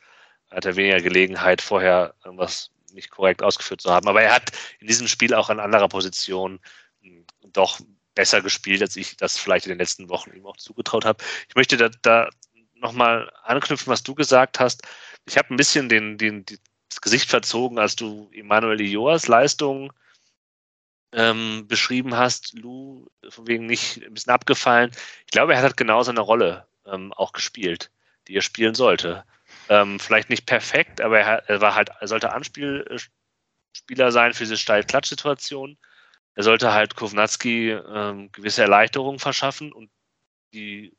[0.50, 4.08] Er hat er weniger Gelegenheit, vorher irgendwas nicht korrekt ausgeführt zu haben.
[4.08, 6.60] Aber er hat in diesem Spiel auch an anderer Position
[7.02, 7.80] hm, doch
[8.16, 11.24] besser gespielt, als ich das vielleicht in den letzten Wochen ihm auch zugetraut habe.
[11.48, 12.30] Ich möchte da, da
[12.76, 14.82] nochmal anknüpfen, was du gesagt hast.
[15.26, 16.46] Ich habe ein bisschen den, den,
[16.90, 19.94] das Gesicht verzogen, als du Emanuel Ioas Leistung
[21.14, 24.92] ähm, beschrieben hast, Lou, von wegen nicht ein bisschen abgefallen.
[25.26, 27.92] Ich glaube, er hat halt genau seine Rolle ähm, auch gespielt,
[28.28, 29.26] die er spielen sollte.
[29.70, 34.58] Ähm, vielleicht nicht perfekt, aber er, er, war halt, er sollte Anspielspieler sein für diese
[34.58, 35.78] Steil-Klatsch-Situation.
[36.36, 39.92] Er sollte halt Kovnatski ähm, gewisse Erleichterungen verschaffen und
[40.54, 40.96] die,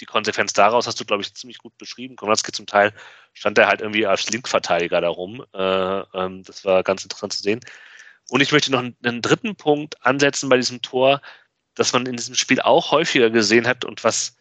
[0.00, 2.16] die Konsequenz daraus hast du, glaube ich, ziemlich gut beschrieben.
[2.16, 2.94] Kovnatski zum Teil
[3.34, 5.44] stand er halt irgendwie als Linkverteidiger darum.
[5.52, 7.60] Äh, ähm, das war ganz interessant zu sehen.
[8.28, 11.20] Und ich möchte noch einen dritten Punkt ansetzen bei diesem Tor,
[11.74, 14.36] das man in diesem Spiel auch häufiger gesehen hat und was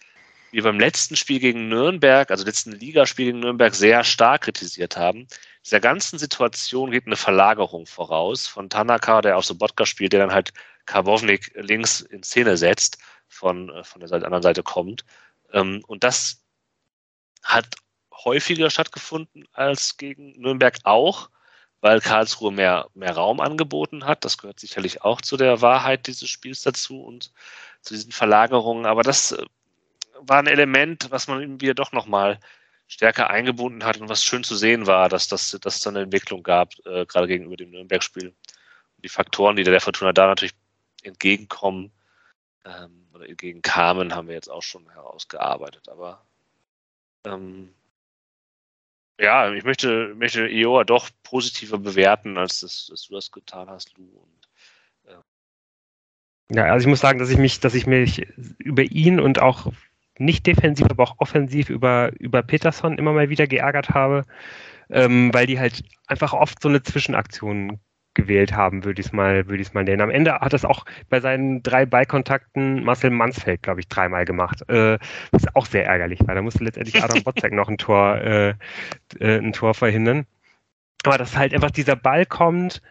[0.52, 5.28] wir beim letzten Spiel gegen Nürnberg, also letzten Ligaspiel gegen Nürnberg, sehr stark kritisiert haben.
[5.66, 10.32] Dieser ganzen Situation geht eine Verlagerung voraus von Tanaka, der auf Sobotka spielt, der dann
[10.32, 10.54] halt
[10.86, 15.04] Karbovnik links in Szene setzt, von, äh, von der anderen Seite kommt.
[15.52, 16.42] Ähm, und das
[17.44, 17.68] hat
[18.14, 21.30] häufiger stattgefunden als gegen Nürnberg auch
[21.86, 24.26] weil Karlsruhe mehr, mehr Raum angeboten hat.
[24.26, 27.32] Das gehört sicherlich auch zu der Wahrheit dieses Spiels dazu und
[27.82, 28.88] zu diesen Verlagerungen.
[28.88, 29.46] Aber das äh,
[30.16, 32.40] war ein Element, was man irgendwie doch nochmal
[32.88, 36.02] stärker eingebunden hat und was schön zu sehen war, dass, das, dass es da eine
[36.02, 38.34] Entwicklung gab, äh, gerade gegenüber dem Nürnberg-Spiel.
[39.04, 40.56] Die Faktoren, die der Fortuna da natürlich
[41.04, 41.92] entgegenkommen
[42.66, 45.88] ähm, oder entgegenkamen, haben wir jetzt auch schon herausgearbeitet.
[45.88, 46.26] Aber
[47.26, 47.76] ähm,
[49.20, 53.98] ja, ich möchte, möchte Ioa doch positiver bewerten, als das, dass du das getan hast,
[53.98, 54.04] Lou.
[54.04, 54.50] Und,
[55.12, 56.56] äh.
[56.56, 59.72] Ja, also ich muss sagen, dass ich mich, dass ich mich über ihn und auch
[60.18, 64.26] nicht defensiv, aber auch offensiv über, über Peterson immer mal wieder geärgert habe,
[64.90, 67.80] ähm, weil die halt einfach oft so eine Zwischenaktion
[68.16, 70.02] gewählt haben, würde ich es mal, würde ich es mal nennen.
[70.02, 74.68] Am Ende hat es auch bei seinen drei Ballkontakten Marcel Mansfeld, glaube ich, dreimal gemacht.
[74.70, 74.98] Äh,
[75.32, 76.34] was auch sehr ärgerlich war.
[76.34, 78.50] Da musste letztendlich Adam Botzek noch ein Tor, äh,
[79.20, 80.26] äh, ein Tor verhindern.
[81.04, 82.82] Aber dass halt einfach dieser Ball kommt,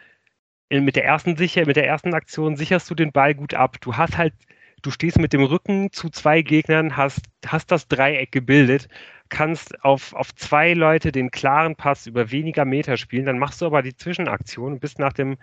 [0.70, 3.76] mit der ersten sicher, mit der ersten Aktion sicherst du den Ball gut ab.
[3.80, 4.34] Du hast halt,
[4.82, 8.88] du stehst mit dem Rücken zu zwei Gegnern, hast, hast das Dreieck gebildet,
[9.34, 13.66] kannst auf, auf zwei Leute den klaren Pass über weniger Meter spielen, dann machst du
[13.66, 15.38] aber die Zwischenaktion und bist nach dem,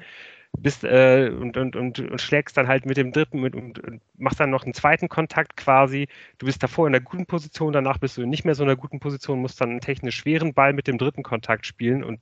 [0.57, 4.01] bist äh, und, und, und, und, schlägst dann halt mit dem dritten mit, und, und,
[4.17, 6.07] machst dann noch einen zweiten Kontakt quasi.
[6.37, 8.77] Du bist davor in einer guten Position, danach bist du nicht mehr so in einer
[8.77, 12.21] guten Position, musst dann einen technisch schweren Ball mit dem dritten Kontakt spielen und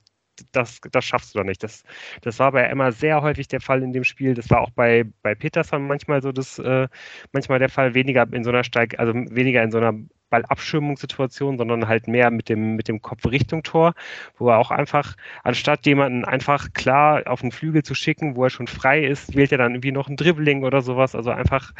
[0.52, 1.62] das, das schaffst du doch nicht.
[1.62, 1.84] Das,
[2.22, 4.34] das war bei Emma sehr häufig der Fall in dem Spiel.
[4.34, 6.88] Das war auch bei, bei Peterson manchmal so das, äh,
[7.32, 9.94] manchmal der Fall, weniger in so einer Steig, also weniger in so einer
[10.30, 13.94] Ballabschirmungssituation, sondern halt mehr mit dem, mit dem Kopf Richtung Tor,
[14.38, 18.50] wo er auch einfach, anstatt jemanden einfach klar auf den Flügel zu schicken, wo er
[18.50, 21.14] schon frei ist, wählt er dann irgendwie noch ein Dribbling oder sowas.
[21.14, 21.72] Also einfach,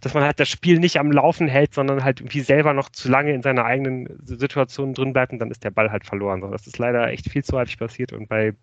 [0.00, 3.08] dass man halt das Spiel nicht am Laufen hält, sondern halt irgendwie selber noch zu
[3.08, 6.40] lange in seiner eigenen Situation drin bleibt und dann ist der Ball halt verloren.
[6.50, 8.54] das ist leider echt viel zu häufig passiert und bei,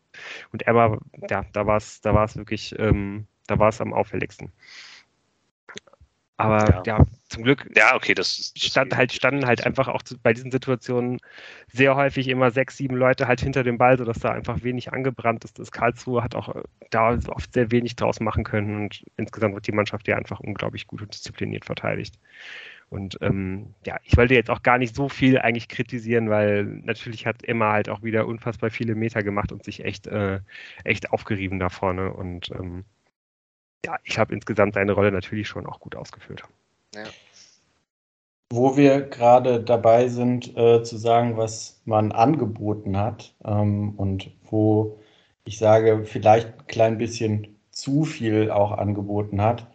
[0.51, 0.97] und Emma,
[1.29, 4.51] ja, da war es, da war es wirklich, ähm, da war es am auffälligsten.
[6.37, 6.97] Aber ja.
[6.97, 7.05] ja.
[7.29, 11.19] zum Glück ja, okay, das, das stand halt, standen halt einfach auch bei diesen Situationen
[11.67, 15.45] sehr häufig immer sechs, sieben Leute halt hinter dem Ball, sodass da einfach wenig angebrannt
[15.45, 15.59] ist.
[15.59, 19.67] Das Karlsruhe hat auch äh, da oft sehr wenig draus machen können und insgesamt wird
[19.67, 22.19] die Mannschaft ja einfach unglaublich gut und diszipliniert verteidigt.
[22.89, 27.25] Und ähm, ja, ich wollte jetzt auch gar nicht so viel eigentlich kritisieren, weil natürlich
[27.25, 30.39] hat Emma halt auch wieder unfassbar viele Meter gemacht und sich echt, äh,
[30.83, 32.13] echt aufgerieben da vorne.
[32.13, 32.85] Und ähm,
[33.85, 36.43] ja, ich habe insgesamt seine Rolle natürlich schon auch gut ausgeführt.
[36.93, 37.03] Ja.
[38.51, 44.99] Wo wir gerade dabei sind, äh, zu sagen, was man angeboten hat ähm, und wo
[45.45, 49.67] ich sage, vielleicht ein klein bisschen zu viel auch angeboten hat.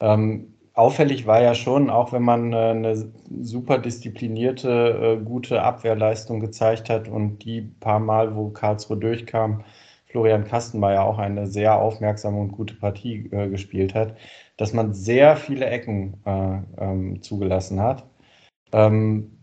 [0.00, 6.38] Ähm, auffällig war ja schon, auch wenn man äh, eine super disziplinierte, äh, gute Abwehrleistung
[6.40, 9.64] gezeigt hat und die paar Mal, wo Karlsruhe durchkam,
[10.16, 14.16] Florian Kastenmeier auch eine sehr aufmerksame und gute Partie äh, gespielt hat,
[14.56, 18.08] dass man sehr viele Ecken äh, ähm, zugelassen hat.
[18.72, 19.38] Ähm,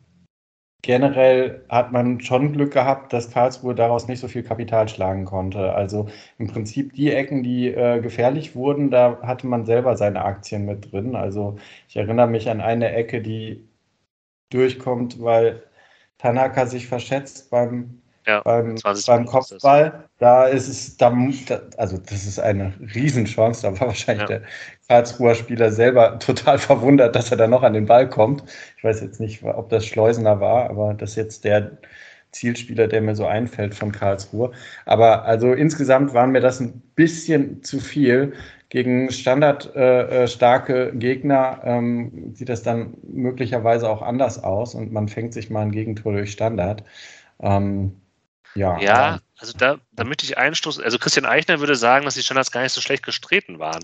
[0.82, 5.76] generell hat man schon Glück gehabt, dass Karlsruhe daraus nicht so viel Kapital schlagen konnte.
[5.76, 6.08] Also
[6.40, 10.92] im Prinzip die Ecken, die äh, gefährlich wurden, da hatte man selber seine Aktien mit
[10.92, 11.16] drin.
[11.16, 11.58] Also
[11.88, 13.64] ich erinnere mich an eine Ecke, die
[14.50, 15.62] durchkommt, weil
[16.18, 18.76] Tanaka sich verschätzt beim ja, beim,
[19.08, 21.12] beim Kopfball, da ist es, da,
[21.78, 23.64] also das ist eine Riesenchance.
[23.64, 24.40] Da war wahrscheinlich ja.
[24.40, 24.42] der
[24.88, 28.44] Karlsruher Spieler selber total verwundert, dass er da noch an den Ball kommt.
[28.78, 31.78] Ich weiß jetzt nicht, ob das Schleusener war, aber das ist jetzt der
[32.32, 34.52] Zielspieler, der mir so einfällt von Karlsruhe.
[34.86, 38.34] Aber also insgesamt waren mir das ein bisschen zu viel.
[38.70, 45.34] Gegen standardstarke äh, Gegner ähm, sieht das dann möglicherweise auch anders aus und man fängt
[45.34, 46.84] sich mal ein Gegentor durch Standard.
[47.40, 48.02] Ähm,
[48.56, 50.84] ja, ja also da, da möchte ich einstoßen.
[50.84, 53.84] Also Christian Eichner würde sagen, dass die Standards gar nicht so schlecht gestreten waren.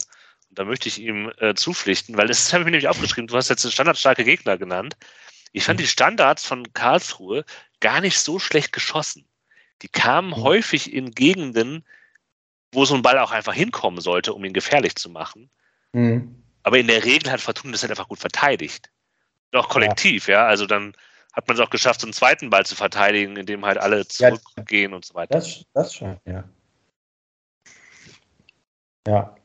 [0.50, 3.28] Und da möchte ich ihm äh, zupflichten, weil das habe ich mir nämlich aufgeschrieben.
[3.28, 4.96] Du hast jetzt standardstarke Gegner genannt.
[5.52, 5.84] Ich fand mhm.
[5.84, 7.44] die Standards von Karlsruhe
[7.80, 9.26] gar nicht so schlecht geschossen.
[9.82, 10.44] Die kamen mhm.
[10.44, 11.86] häufig in Gegenden,
[12.72, 15.50] wo so ein Ball auch einfach hinkommen sollte, um ihn gefährlich zu machen.
[15.94, 16.44] Mhm.
[16.64, 18.90] Aber in der Regel hat Fortuna das halt einfach gut verteidigt.
[19.52, 20.42] Auch kollektiv, ja.
[20.42, 20.46] ja.
[20.46, 20.94] Also dann
[21.34, 24.92] hat man es auch geschafft, so einen zweiten Ball zu verteidigen, indem halt alle zurückgehen
[24.92, 25.36] ja, und so weiter.
[25.36, 26.44] Das, das schon, ja.
[29.08, 29.36] Ja.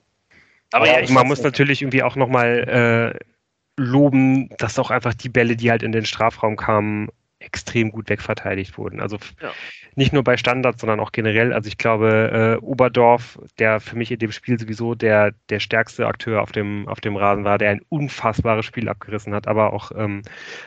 [0.73, 5.57] Aber, ja, man muss natürlich irgendwie auch nochmal äh, loben, dass auch einfach die Bälle,
[5.57, 7.11] die halt in den Strafraum kamen,
[7.45, 9.01] extrem gut wegverteidigt wurden.
[9.01, 9.53] Also ja.
[9.95, 11.53] nicht nur bei Standards, sondern auch generell.
[11.53, 16.07] Also ich glaube, äh, Oberdorf, der für mich in dem Spiel sowieso der, der stärkste
[16.07, 19.93] Akteur auf dem, auf dem Rasen war, der ein unfassbares Spiel abgerissen hat, aber auch,
[19.97, 20.23] ähm,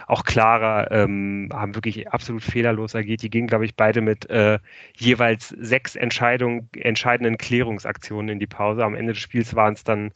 [0.08, 3.22] auch Clara ähm, haben wirklich absolut fehlerlos agiert.
[3.22, 4.60] Die gingen, glaube ich, beide mit äh,
[4.96, 8.84] jeweils sechs Entscheidungen, entscheidenden Klärungsaktionen in die Pause.
[8.84, 10.12] Am Ende des Spiels waren es dann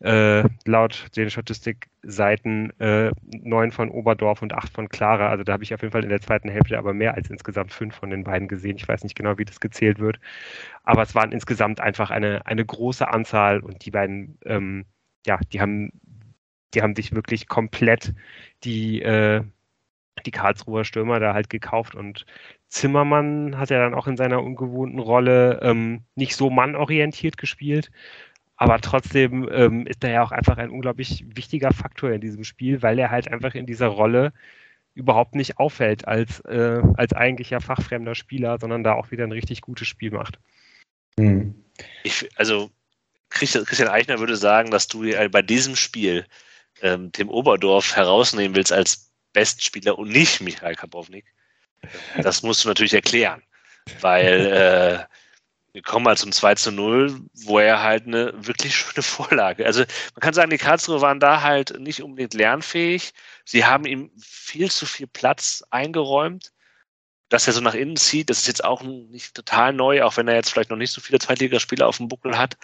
[0.00, 5.28] äh, laut den Statistikseiten äh, neun von Oberdorf und acht von Clara.
[5.28, 7.72] Also da habe ich auf jeden Fall in der zweiten Hälfte aber mehr als insgesamt
[7.72, 8.76] fünf von den beiden gesehen.
[8.76, 10.20] Ich weiß nicht genau, wie das gezählt wird.
[10.84, 14.84] Aber es waren insgesamt einfach eine, eine große Anzahl und die beiden, ähm,
[15.26, 15.92] ja, die haben,
[16.74, 18.14] die haben sich wirklich komplett
[18.64, 19.42] die, äh,
[20.26, 22.26] die Karlsruher Stürmer da halt gekauft und
[22.68, 27.90] Zimmermann hat ja dann auch in seiner ungewohnten Rolle ähm, nicht so mannorientiert gespielt,
[28.58, 32.82] aber trotzdem ähm, ist er ja auch einfach ein unglaublich wichtiger Faktor in diesem Spiel,
[32.82, 34.32] weil er halt einfach in dieser Rolle
[34.94, 39.60] überhaupt nicht auffällt als, äh, als eigentlicher fachfremder Spieler, sondern da auch wieder ein richtig
[39.60, 40.40] gutes Spiel macht.
[41.18, 41.54] Hm.
[42.02, 42.68] Ich, also
[43.30, 46.26] Christian Eichner würde sagen, dass du bei diesem Spiel
[46.82, 51.26] ähm, Tim Oberdorf herausnehmen willst als Bestspieler und nicht Michael Kapownik.
[52.20, 53.40] Das musst du natürlich erklären,
[54.00, 55.14] weil äh,
[55.72, 59.66] wir kommen mal zum 2 zu 0, wo er halt eine wirklich schöne Vorlage.
[59.66, 59.80] Also
[60.14, 63.12] man kann sagen, die Karlsruhe waren da halt nicht unbedingt lernfähig.
[63.44, 66.52] Sie haben ihm viel zu viel Platz eingeräumt.
[67.30, 70.28] Dass er so nach innen zieht, das ist jetzt auch nicht total neu, auch wenn
[70.28, 72.56] er jetzt vielleicht noch nicht so viele Zweitligaspiele auf dem Buckel hat.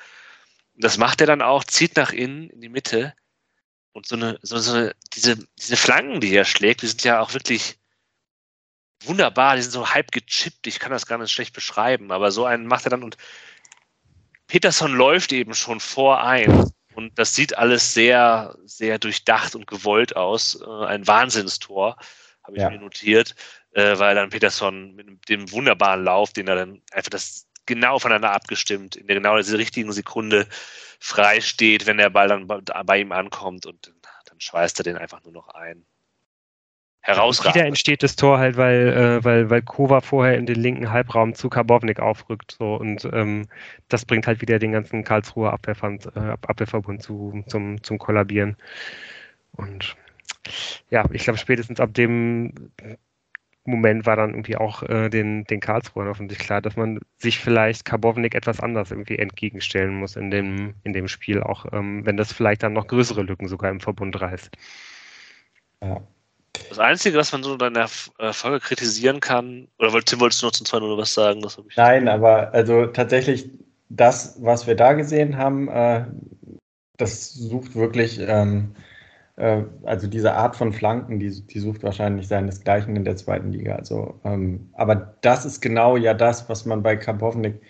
[0.74, 3.14] Das macht er dann auch, zieht nach innen in die Mitte
[3.92, 7.20] und so eine, so, so eine, diese, diese Flanken, die er schlägt, die sind ja
[7.20, 7.76] auch wirklich
[9.06, 12.44] wunderbar, die sind so halb gechippt, ich kann das gar nicht schlecht beschreiben, aber so
[12.44, 13.16] einen macht er dann und
[14.46, 20.60] Peterson läuft eben schon vorein und das sieht alles sehr, sehr durchdacht und gewollt aus.
[20.60, 21.96] Äh, ein Wahnsinnstor,
[22.44, 22.70] habe ich ja.
[22.70, 23.34] mir notiert,
[23.72, 28.32] äh, weil dann Peterson mit dem wunderbaren Lauf, den er dann einfach das genau voneinander
[28.32, 30.46] abgestimmt, in der genau dieser richtigen Sekunde
[31.00, 33.92] frei steht, wenn der Ball dann bei ihm ankommt und
[34.26, 35.86] dann schweißt er den einfach nur noch ein
[37.04, 37.54] herausragend.
[37.54, 41.34] Wieder entsteht das Tor halt, weil, äh, weil, weil Kova vorher in den linken Halbraum
[41.34, 42.56] zu Karbovnik aufrückt.
[42.58, 43.46] So, und ähm,
[43.88, 48.56] das bringt halt wieder den ganzen Karlsruher Abwehrverbund, äh, Abwehrverbund zu, zum, zum Kollabieren.
[49.52, 49.96] Und
[50.90, 52.72] ja, ich glaube, spätestens ab dem
[53.66, 57.84] Moment war dann irgendwie auch äh, den, den Karlsruhern offensichtlich klar, dass man sich vielleicht
[57.84, 62.32] Karbovnik etwas anders irgendwie entgegenstellen muss in dem, in dem Spiel, auch ähm, wenn das
[62.32, 64.50] vielleicht dann noch größere Lücken sogar im Verbund reißt.
[65.82, 66.02] Ja.
[66.74, 70.52] Das Einzige, was man so in äh, Folge kritisieren kann, oder Tim, wolltest du noch
[70.52, 71.40] zum 2-0 was sagen?
[71.76, 73.48] Nein, aber also tatsächlich
[73.90, 76.04] das, was wir da gesehen haben, äh,
[76.96, 78.74] das sucht wirklich, ähm,
[79.36, 83.76] äh, also diese Art von Flanken, die, die sucht wahrscheinlich seinesgleichen in der zweiten Liga.
[83.76, 87.60] Also, ähm, aber das ist genau ja das, was man bei Kapovnik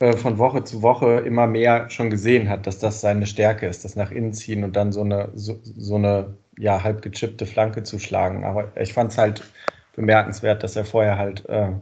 [0.00, 3.86] äh, von Woche zu Woche immer mehr schon gesehen hat, dass das seine Stärke ist,
[3.86, 7.82] das nach innen ziehen und dann so eine, so, so eine ja, halb gechippte Flanke
[7.82, 8.44] zu schlagen.
[8.44, 9.42] Aber ich fand es halt
[9.94, 11.72] bemerkenswert, dass er vorher halt äh,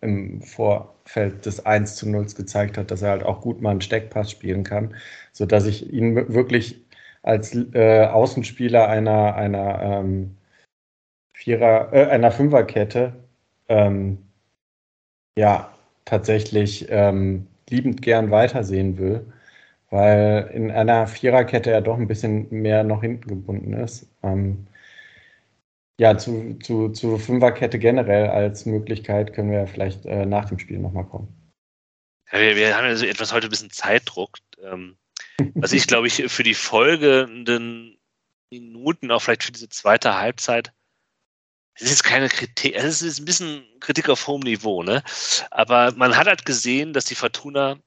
[0.00, 3.80] im Vorfeld des 1 zu 0 gezeigt hat, dass er halt auch gut mal einen
[3.80, 4.94] Steckpass spielen kann,
[5.32, 6.84] sodass ich ihn wirklich
[7.22, 10.36] als äh, Außenspieler einer, einer ähm,
[11.32, 13.14] Vierer, äh, einer Fünferkette
[13.68, 14.18] ähm,
[15.38, 15.72] ja
[16.04, 19.26] tatsächlich ähm, liebend gern weitersehen will
[19.94, 24.08] weil in einer Viererkette ja doch ein bisschen mehr noch hinten gebunden ist.
[24.24, 24.66] Ähm,
[26.00, 30.78] ja, zu, zu, zu Fünferkette generell als Möglichkeit können wir vielleicht äh, nach dem Spiel
[30.78, 31.28] nochmal kommen.
[32.32, 34.38] Ja, wir, wir, haben ja so etwas heute ein bisschen Zeitdruck.
[34.60, 34.96] Ähm,
[35.54, 37.98] was ich, glaube ich, für die folgenden
[38.50, 40.72] Minuten, auch vielleicht für diese zweite Halbzeit,
[41.74, 45.02] es ist jetzt keine Kritik, es ist ein bisschen Kritik auf hohem Niveau, ne?
[45.50, 47.78] Aber man hat halt gesehen, dass die Fortuna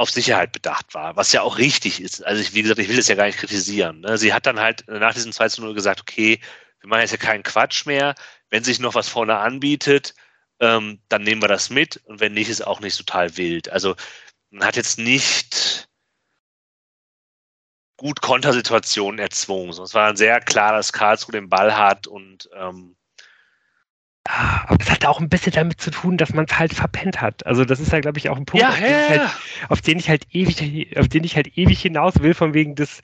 [0.00, 2.24] auf Sicherheit bedacht war, was ja auch richtig ist.
[2.24, 4.00] Also ich, wie gesagt, ich will das ja gar nicht kritisieren.
[4.00, 4.16] Ne?
[4.16, 6.40] Sie hat dann halt nach diesem 2 zu 0 gesagt, okay,
[6.80, 8.14] wir machen jetzt ja keinen Quatsch mehr.
[8.48, 10.14] Wenn sich noch was vorne anbietet,
[10.58, 13.68] ähm, dann nehmen wir das mit und wenn nicht, ist auch nicht total wild.
[13.68, 13.94] Also
[14.48, 15.90] man hat jetzt nicht
[17.98, 19.68] gut Kontersituationen erzwungen.
[19.68, 22.96] Es war sehr klar, dass Karlsruhe den Ball hat und ähm,
[24.66, 27.46] aber das hat auch ein bisschen damit zu tun, dass man es halt verpennt hat.
[27.46, 29.30] Also das ist ja, glaube ich, auch ein Punkt, ja, auf, den ja, halt,
[29.68, 33.00] auf, den ich halt ewig, auf den ich halt ewig hinaus will, von wegen des,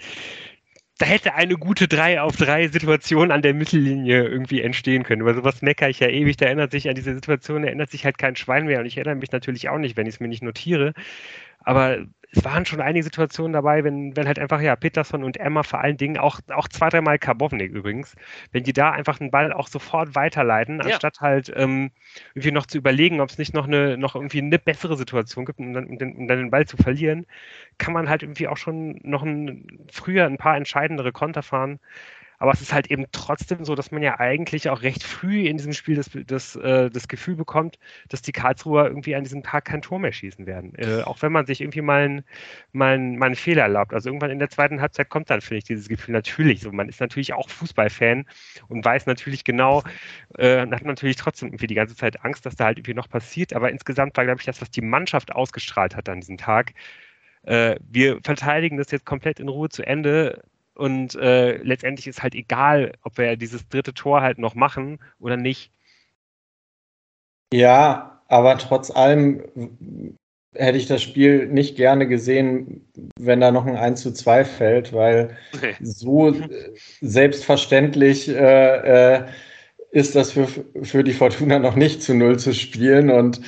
[0.98, 5.22] da hätte eine gute 3 auf 3 Situation an der Mittellinie irgendwie entstehen können.
[5.22, 8.18] Über sowas meckere ich ja ewig, da erinnert sich an diese Situation, erinnert sich halt
[8.18, 10.42] kein Schwein mehr und ich erinnere mich natürlich auch nicht, wenn ich es mir nicht
[10.42, 10.94] notiere.
[11.60, 11.98] Aber
[12.32, 15.80] es waren schon einige Situationen dabei, wenn, wenn halt einfach, ja, Peterson und Emma vor
[15.80, 18.14] allen Dingen, auch, auch zwei, dreimal Karbovnik übrigens,
[18.52, 21.20] wenn die da einfach den Ball auch sofort weiterleiten, anstatt ja.
[21.22, 21.90] halt ähm,
[22.34, 25.60] irgendwie noch zu überlegen, ob es nicht noch eine, noch irgendwie eine bessere Situation gibt,
[25.60, 27.26] um dann, um, den, um dann den Ball zu verlieren,
[27.78, 31.78] kann man halt irgendwie auch schon noch ein, früher ein paar entscheidendere Konter fahren.
[32.38, 35.56] Aber es ist halt eben trotzdem so, dass man ja eigentlich auch recht früh in
[35.56, 39.66] diesem Spiel das, das, äh, das Gefühl bekommt, dass die Karlsruher irgendwie an diesem Tag
[39.66, 40.74] kein Tor mehr schießen werden.
[40.76, 42.24] Äh, auch wenn man sich irgendwie mal, ein,
[42.72, 43.94] mal, ein, mal einen Fehler erlaubt.
[43.94, 46.60] Also irgendwann in der zweiten Halbzeit kommt dann, finde ich, dieses Gefühl natürlich.
[46.60, 48.26] So, man ist natürlich auch Fußballfan
[48.68, 49.82] und weiß natürlich genau,
[50.38, 53.52] äh, hat natürlich trotzdem irgendwie die ganze Zeit Angst, dass da halt irgendwie noch passiert.
[53.54, 56.74] Aber insgesamt war, glaube ich, das, was die Mannschaft ausgestrahlt hat an diesem Tag,
[57.42, 60.42] äh, wir verteidigen das jetzt komplett in Ruhe zu Ende
[60.76, 65.36] und äh, letztendlich ist halt egal, ob wir dieses dritte Tor halt noch machen oder
[65.36, 65.72] nicht.
[67.52, 69.42] Ja, aber trotz allem
[70.54, 72.86] hätte ich das Spiel nicht gerne gesehen,
[73.18, 75.36] wenn da noch ein 1 zu 2 fällt, weil
[75.80, 76.34] so
[77.00, 79.26] selbstverständlich äh, äh,
[79.90, 80.46] ist das für,
[80.82, 83.40] für die Fortuna noch nicht zu Null zu spielen und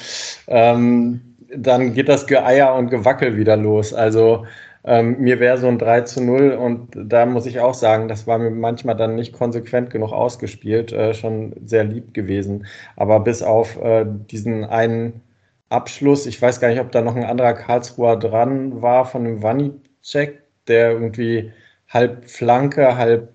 [0.47, 3.95] ähm, dann geht das Geeier und Gewackel wieder los.
[3.95, 4.47] Also
[4.85, 8.27] ähm, mir wäre so ein 3 zu 0 und da muss ich auch sagen, das
[8.27, 12.67] war mir manchmal dann nicht konsequent genug ausgespielt, äh, schon sehr lieb gewesen.
[12.97, 15.23] Aber bis auf äh, diesen einen
[15.69, 19.43] Abschluss, ich weiß gar nicht, ob da noch ein anderer Karlsruher dran war von dem
[19.43, 21.53] Wanni-Check, der irgendwie
[21.89, 23.35] halb Flanke, halb,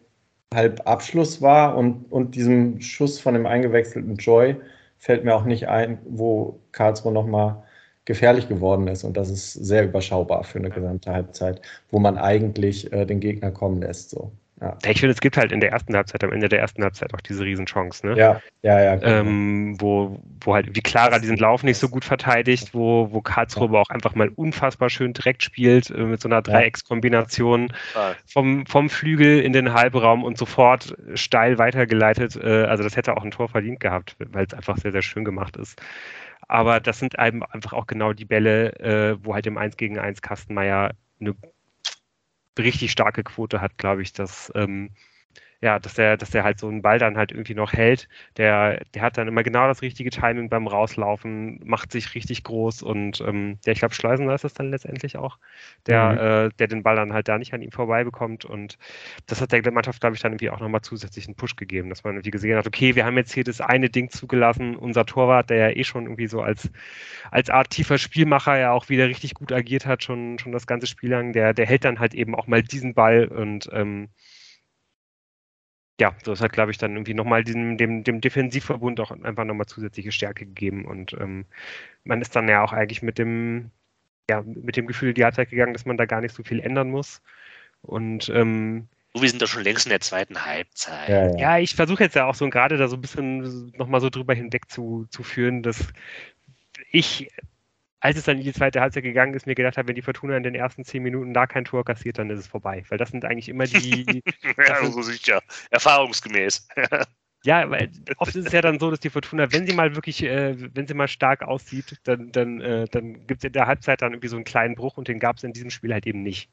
[0.53, 4.55] halb Abschluss war und, und diesem Schuss von dem eingewechselten Joy
[4.97, 7.63] fällt mir auch nicht ein, wo Karlsruhe nochmal
[8.05, 9.03] gefährlich geworden ist.
[9.03, 13.51] Und das ist sehr überschaubar für eine gesamte Halbzeit, wo man eigentlich äh, den Gegner
[13.51, 14.09] kommen lässt.
[14.09, 14.31] So.
[14.63, 14.77] Ja.
[14.85, 17.19] Ich finde, es gibt halt in der ersten Halbzeit, am Ende der ersten Halbzeit auch
[17.19, 18.15] diese Riesenchance, ne?
[18.15, 18.95] Ja, ja, ja.
[18.95, 19.11] Genau.
[19.11, 23.73] Ähm, wo, wo halt wie Clara diesen Lauf nicht so gut verteidigt, wo, wo Karlsruhe
[23.73, 23.81] ja.
[23.81, 28.15] auch einfach mal unfassbar schön direkt spielt, äh, mit so einer Dreieckskombination ja.
[28.25, 32.37] vom, vom Flügel in den Halbraum und sofort steil weitergeleitet.
[32.37, 35.25] Äh, also das hätte auch ein Tor verdient gehabt, weil es einfach sehr, sehr schön
[35.25, 35.81] gemacht ist.
[36.53, 40.21] Aber das sind einfach auch genau die Bälle, äh, wo halt im 1 gegen 1
[40.21, 41.35] Kastenmeier eine
[42.59, 44.91] richtig starke Quote hat, glaube ich, dass ähm,
[45.63, 48.09] ja, dass der, dass der halt so einen Ball dann halt irgendwie noch hält.
[48.35, 52.81] Der, der hat dann immer genau das richtige Timing beim Rauslaufen, macht sich richtig groß
[52.83, 55.37] und ähm, ja, ich glaube, Schleusener ist es dann letztendlich auch,
[55.87, 56.17] der, mhm.
[56.17, 58.43] äh, der den Ball dann halt da nicht an ihm vorbei bekommt.
[58.43, 58.77] Und
[59.27, 62.03] das hat der Mannschaft, glaube ich, dann irgendwie auch nochmal zusätzlich einen Push gegeben, dass
[62.03, 65.49] man irgendwie gesehen hat, okay, wir haben jetzt hier das eine Ding zugelassen, unser Torwart,
[65.49, 66.69] der ja eh schon irgendwie so als,
[67.31, 70.87] als Art tiefer Spielmacher ja auch wieder richtig gut agiert hat, schon, schon das ganze
[70.87, 74.09] Spiel lang, der, der hält dann halt eben auch mal diesen Ball und ähm,
[75.99, 79.67] ja, das hat, glaube ich, dann irgendwie nochmal dem, dem, dem Defensivverbund auch einfach nochmal
[79.67, 80.85] zusätzliche Stärke gegeben.
[80.85, 81.45] Und ähm,
[82.03, 83.69] man ist dann ja auch eigentlich mit dem,
[84.29, 86.59] ja, mit dem Gefühl in die Halbzeit gegangen, dass man da gar nicht so viel
[86.59, 87.21] ändern muss.
[87.81, 91.09] Und ähm, wir sind doch schon längst in der zweiten Halbzeit.
[91.09, 91.37] Ja, ja.
[91.37, 94.33] ja ich versuche jetzt ja auch so gerade da so ein bisschen nochmal so drüber
[94.33, 95.93] hinweg zu, zu führen, dass
[96.91, 97.29] ich
[98.03, 100.35] als es dann in die zweite Halbzeit gegangen ist, mir gedacht habe, wenn die Fortuna
[100.35, 102.83] in den ersten zehn Minuten da kein Tor kassiert, dann ist es vorbei.
[102.89, 104.21] Weil das sind eigentlich immer die.
[104.57, 105.41] ja, so sicher.
[105.69, 106.67] Erfahrungsgemäß.
[107.45, 110.21] ja, weil oft ist es ja dann so, dass die Fortuna, wenn sie mal wirklich,
[110.21, 114.01] äh, wenn sie mal stark aussieht, dann, dann, äh, dann gibt es in der Halbzeit
[114.01, 116.23] dann irgendwie so einen kleinen Bruch und den gab es in diesem Spiel halt eben
[116.23, 116.49] nicht.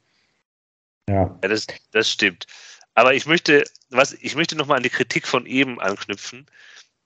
[1.09, 2.47] Ja, ja das, das stimmt.
[2.95, 6.45] Aber ich möchte, was, ich möchte nochmal an die Kritik von eben anknüpfen.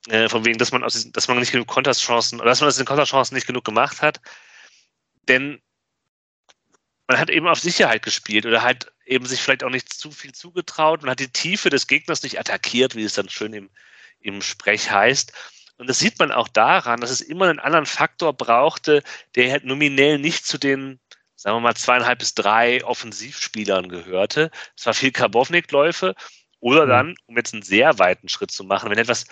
[0.07, 2.85] Äh, von wegen, dass man, aus, dass man nicht genug Konterchancen, dass man aus den
[2.85, 4.21] Konterchancen nicht genug gemacht hat.
[5.27, 5.61] Denn
[7.07, 10.33] man hat eben auf Sicherheit gespielt oder halt eben sich vielleicht auch nicht zu viel
[10.33, 11.01] zugetraut.
[11.01, 13.69] Man hat die Tiefe des Gegners nicht attackiert, wie es dann schön im,
[14.19, 15.33] im Sprech heißt.
[15.77, 19.03] Und das sieht man auch daran, dass es immer einen anderen Faktor brauchte,
[19.35, 20.99] der halt nominell nicht zu den,
[21.35, 24.51] sagen wir mal, zweieinhalb bis drei Offensivspielern gehörte.
[24.77, 26.15] Es war viel Karbovnik-Läufe
[26.59, 26.89] oder mhm.
[26.89, 29.25] dann, um jetzt einen sehr weiten Schritt zu machen, wenn etwas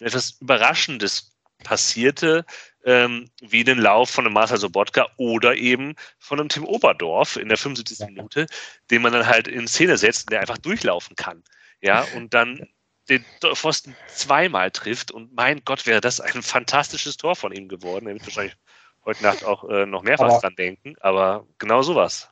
[0.00, 1.32] etwas Überraschendes
[1.64, 2.44] passierte,
[2.84, 7.48] ähm, wie den Lauf von einem Marcel Sobotka oder eben von einem Tim Oberdorf in
[7.48, 7.98] der 75.
[7.98, 8.06] Ja.
[8.06, 8.46] Minute,
[8.90, 11.42] den man dann halt in Szene setzt, der einfach durchlaufen kann.
[11.82, 12.66] Ja, und dann
[13.08, 13.24] den
[13.54, 15.10] Pfosten zweimal trifft.
[15.10, 18.06] Und mein Gott, wäre das ein fantastisches Tor von ihm geworden.
[18.06, 18.56] Er wird wahrscheinlich
[19.04, 22.28] heute Nacht auch äh, noch mehrfach aber, dran denken, aber genau sowas.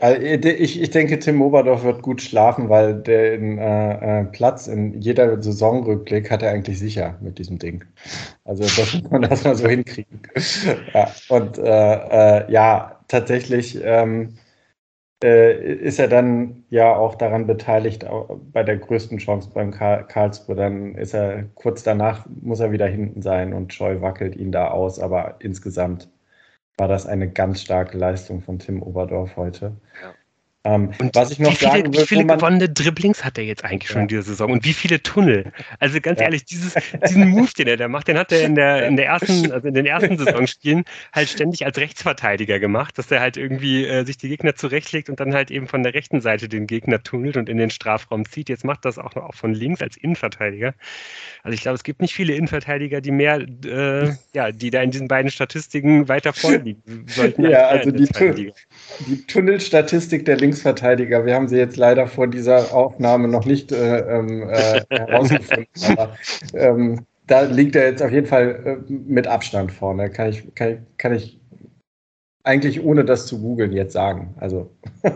[0.00, 4.98] Also ich, ich denke, Tim Oberdorf wird gut schlafen, weil den äh, äh, Platz in
[5.00, 7.84] jeder Saisonrückblick hat er eigentlich sicher mit diesem Ding.
[8.44, 10.22] Also das muss man erstmal so hinkriegen.
[10.94, 14.38] ja, und äh, äh, ja, tatsächlich ähm,
[15.22, 20.06] äh, ist er dann ja auch daran beteiligt, auch bei der größten Chance beim Karl
[20.06, 20.56] Karlsruhe.
[20.56, 24.68] Dann ist er kurz danach, muss er wieder hinten sein und Scheu wackelt ihn da
[24.68, 26.08] aus, aber insgesamt
[26.80, 29.76] war das eine ganz starke Leistung von Tim Oberdorf heute.
[30.00, 30.14] Ja.
[30.62, 33.44] Ähm, und was ich noch wie viele, sagen will, wie viele gewonnene Dribblings hat er
[33.44, 34.02] jetzt eigentlich schon ja.
[34.02, 35.52] in dieser Saison und wie viele Tunnel?
[35.78, 36.26] Also ganz ja.
[36.26, 36.74] ehrlich, dieses,
[37.08, 39.66] diesen Move, den er da macht, den hat er in der, in der ersten, also
[39.66, 40.84] in den ersten Saisonspielen
[41.14, 45.18] halt ständig als Rechtsverteidiger gemacht, dass er halt irgendwie äh, sich die Gegner zurechtlegt und
[45.18, 48.50] dann halt eben von der rechten Seite den Gegner tunnelt und in den Strafraum zieht.
[48.50, 50.74] Jetzt macht das auch noch von links als Innenverteidiger.
[51.42, 54.90] Also ich glaube, es gibt nicht viele Innenverteidiger, die mehr, äh, ja, die da in
[54.90, 57.48] diesen beiden Statistiken weiter vorne liegen sollten.
[57.48, 58.06] Ja, also die,
[59.06, 61.24] die Tunnelstatistik der Links Linksverteidiger.
[61.24, 65.66] Wir haben sie jetzt leider vor dieser Aufnahme noch nicht äh, ähm, äh, herausgefunden.
[65.96, 66.16] aber
[66.54, 70.10] ähm, da liegt er jetzt auf jeden Fall äh, mit Abstand vorne.
[70.10, 71.38] Kann ich, kann, ich, kann ich
[72.42, 74.34] eigentlich ohne das zu googeln jetzt sagen.
[74.40, 74.70] Also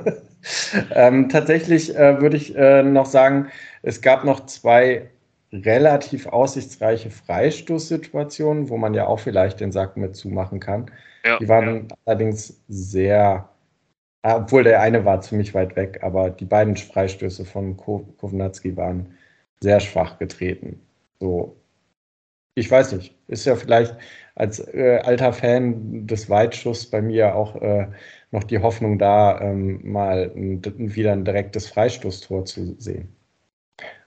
[0.95, 3.49] ähm, tatsächlich äh, würde ich äh, noch sagen,
[3.83, 5.11] es gab noch zwei
[5.53, 10.91] relativ aussichtsreiche Freistoßsituationen, wo man ja auch vielleicht den Sack mit zumachen kann.
[11.25, 11.97] Ja, die waren ja.
[12.05, 13.49] allerdings sehr
[14.25, 19.15] obwohl der eine war ziemlich weit weg, aber die beiden Freistöße von Kovnatski waren
[19.61, 20.81] sehr schwach getreten.
[21.21, 21.57] So,
[22.55, 23.97] ich weiß nicht, ist ja vielleicht
[24.35, 27.89] als äh, alter Fan des Weitschusses bei mir auch äh,
[28.31, 33.15] noch die Hoffnung da, ähm, mal ein, wieder ein direktes Freistoßtor zu sehen.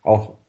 [0.02, 0.40] Auch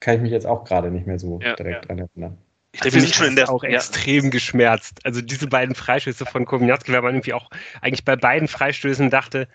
[0.00, 1.94] kann ich mich jetzt auch gerade nicht mehr so ja, direkt ja.
[1.94, 2.38] dran erinnern.
[2.72, 3.70] Ich wir sind schon in der auch ja.
[3.70, 5.00] extrem geschmerzt.
[5.04, 7.50] Also diese beiden Freistöße von Kominatski, weil man irgendwie auch
[7.80, 9.48] eigentlich bei beiden Freistößen dachte,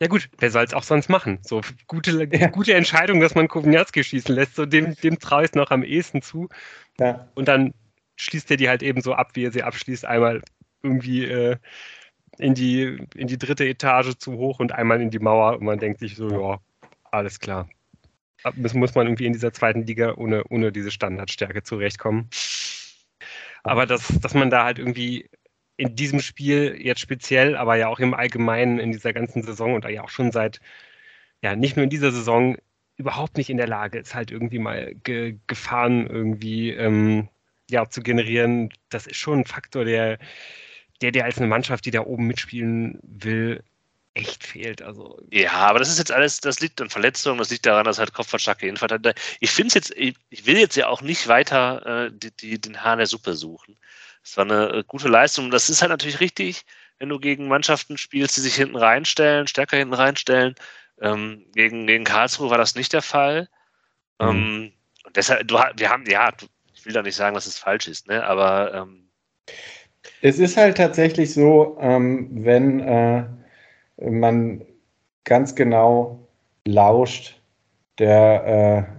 [0.00, 1.38] ja gut, wer soll es auch sonst machen?
[1.42, 2.48] So gute, ja.
[2.48, 5.82] gute Entscheidung, dass man Kovinatski schießen lässt, so dem, dem traue ich es noch am
[5.82, 6.48] ehesten zu.
[6.98, 7.28] Ja.
[7.34, 7.72] Und dann
[8.16, 10.42] schließt er die halt eben so ab, wie er sie abschließt, einmal
[10.82, 11.56] irgendwie äh,
[12.38, 15.78] in, die, in die dritte Etage zu hoch und einmal in die Mauer und man
[15.78, 16.58] denkt sich so, ja,
[17.10, 17.68] alles klar.
[18.54, 22.28] Das muss man irgendwie in dieser zweiten Liga ohne, ohne diese Standardstärke zurechtkommen.
[23.66, 25.28] Aber dass, dass man da halt irgendwie
[25.76, 29.84] in diesem Spiel jetzt speziell, aber ja auch im Allgemeinen in dieser ganzen Saison und
[29.84, 30.60] ja auch schon seit,
[31.42, 32.56] ja, nicht nur in dieser Saison,
[32.96, 37.28] überhaupt nicht in der Lage ist, halt irgendwie mal Ge Gefahren irgendwie ähm,
[37.70, 40.18] ja, zu generieren, das ist schon ein Faktor, der,
[41.02, 43.62] der dir als eine Mannschaft, die da oben mitspielen will,
[44.16, 44.82] echt fehlt.
[44.82, 47.98] Also ja, aber das ist jetzt alles, das liegt an Verletzungen, das liegt daran, dass
[47.98, 49.20] halt Kopfballstarke jedenfalls hat.
[49.40, 52.82] Ich finde es jetzt, ich, will jetzt ja auch nicht weiter äh, die, die, den
[52.82, 53.76] Hahn der Suppe suchen.
[54.24, 55.50] Es war eine äh, gute Leistung.
[55.50, 56.62] Das ist halt natürlich richtig,
[56.98, 60.54] wenn du gegen Mannschaften spielst, die sich hinten reinstellen, stärker hinten reinstellen.
[61.00, 63.48] Ähm, gegen, gegen Karlsruhe war das nicht der Fall.
[64.18, 64.28] Mhm.
[64.28, 64.72] Ähm,
[65.04, 66.32] und deshalb, du, wir haben, ja,
[66.74, 68.24] ich will da nicht sagen, dass es falsch ist, ne?
[68.24, 69.02] aber ähm,
[70.22, 73.24] es ist halt tatsächlich so, ähm, wenn äh,
[73.98, 74.62] man
[75.24, 76.28] ganz genau
[76.66, 77.40] lauscht
[77.98, 78.92] der äh,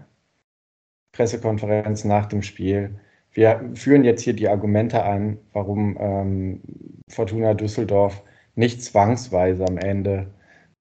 [1.12, 3.00] Pressekonferenz nach dem Spiel.
[3.32, 6.62] Wir führen jetzt hier die Argumente an, warum ähm,
[7.10, 8.24] Fortuna Düsseldorf
[8.56, 10.28] nicht zwangsweise am Ende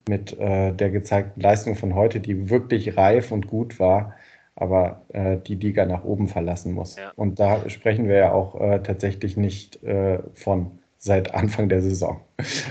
[0.09, 4.15] mit äh, der gezeigten Leistung von heute, die wirklich reif und gut war,
[4.55, 6.97] aber äh, die Liga nach oben verlassen muss.
[6.97, 7.13] Ja.
[7.17, 12.25] Und da sprechen wir ja auch äh, tatsächlich nicht äh, von seit Anfang der Saison.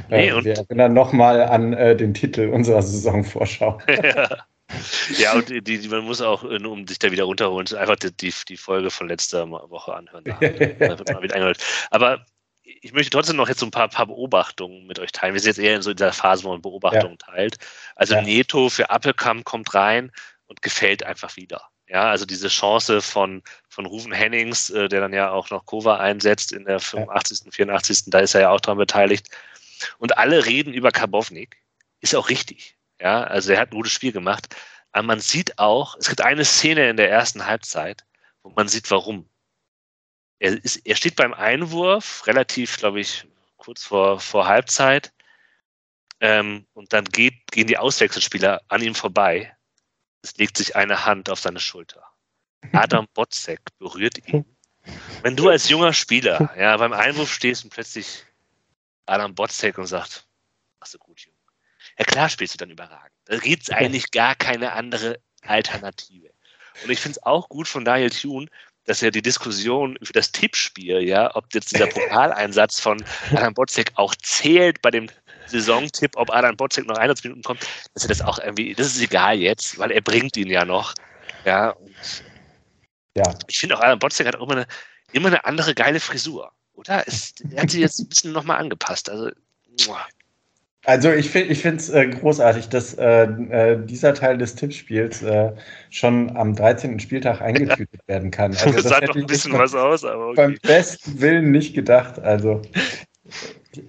[0.10, 3.80] Nee, äh, wir erinnern nochmal an äh, den Titel unserer Saisonvorschau.
[4.04, 4.46] ja.
[5.18, 8.34] ja, und die, die, man muss auch, äh, um sich da wieder runterholen, einfach die,
[8.48, 10.24] die, Folge von letzter Woche anhören.
[10.26, 11.54] Da, wird wieder
[11.92, 12.26] Aber
[12.64, 15.34] ich möchte trotzdem noch jetzt so ein paar, paar Beobachtungen mit euch teilen.
[15.34, 17.34] Wir sind jetzt eher in so dieser Phase, wo man Beobachtungen ja.
[17.34, 17.58] teilt.
[17.96, 18.22] Also ja.
[18.22, 20.12] Neto für Appelkamp kommt rein
[20.48, 21.62] und gefällt einfach wieder.
[21.88, 23.44] Ja, also diese Chance von,
[23.76, 28.04] von Ruven Hennings, äh, der dann ja auch noch Kova einsetzt in der 85., 84.,
[28.08, 29.30] da ist er ja auch dran beteiligt.
[29.98, 31.58] Und alle reden über Karbovnik.
[32.00, 32.78] Ist auch richtig.
[33.00, 34.56] Ja, also er hat ein gutes Spiel gemacht.
[34.92, 38.06] Aber man sieht auch, es gibt eine Szene in der ersten Halbzeit,
[38.44, 39.30] wo man sieht, warum.
[40.40, 45.14] Er, ist, er steht beim Einwurf, relativ, glaube ich, kurz vor, vor Halbzeit.
[46.22, 49.56] Ähm, und dann geht, gehen die Auswechselspieler an ihm vorbei
[50.26, 52.04] es legt sich eine Hand auf seine Schulter.
[52.74, 54.46] Adam Botzek berührt ihn.
[55.24, 58.24] Wenn du als junger Spieler ja, beim Einwurf stehst und plötzlich
[59.06, 60.26] Adam Botzek und sagt,
[60.80, 61.36] machst du gut, Junge.
[61.98, 63.14] Ja klar spielst du dann überragend.
[63.26, 66.30] Da gibt es eigentlich gar keine andere Alternative.
[66.84, 68.48] Und ich finde es auch gut von Daniel Thune,
[68.86, 73.92] dass er die Diskussion für das Tippspiel, ja, ob jetzt dieser Pokaleinsatz von Adam Botzek
[73.96, 75.10] auch zählt bei dem
[75.48, 79.38] Saisontipp, ob Adam Botzek noch Einsatzminuten kommt, dass er das auch irgendwie, das ist egal
[79.38, 80.94] jetzt, weil er bringt ihn ja noch.
[81.46, 81.96] Ja, und
[83.16, 83.36] ja.
[83.48, 84.68] ich finde auch, Adam Botzek hat auch immer eine,
[85.12, 87.04] immer eine andere geile Frisur, oder?
[87.52, 89.10] Er hat sie jetzt ein bisschen nochmal angepasst.
[89.10, 89.32] Also,
[90.86, 95.52] also ich finde es äh, großartig, dass äh, äh, dieser Teil des Tippspiels äh,
[95.90, 97.00] schon am 13.
[97.00, 98.52] Spieltag eingetütet werden kann.
[98.52, 100.36] Also, das, das sah doch ein bisschen was aus, aber okay.
[100.36, 102.20] beim besten Willen nicht gedacht.
[102.20, 102.62] Also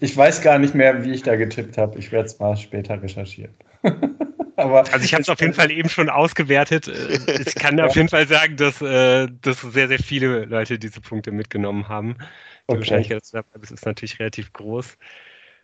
[0.01, 1.99] ich weiß gar nicht mehr, wie ich da getippt habe.
[1.99, 3.55] Ich werde es mal später recherchieren.
[4.57, 6.89] Aber also ich habe es auf jeden Fall eben schon ausgewertet.
[6.89, 7.85] Äh, ich kann ja.
[7.85, 12.15] auf jeden Fall sagen, dass, äh, dass sehr, sehr viele Leute diese Punkte mitgenommen haben.
[12.15, 12.79] Die okay.
[12.81, 14.97] Wahrscheinlichkeit, das ist natürlich relativ groß.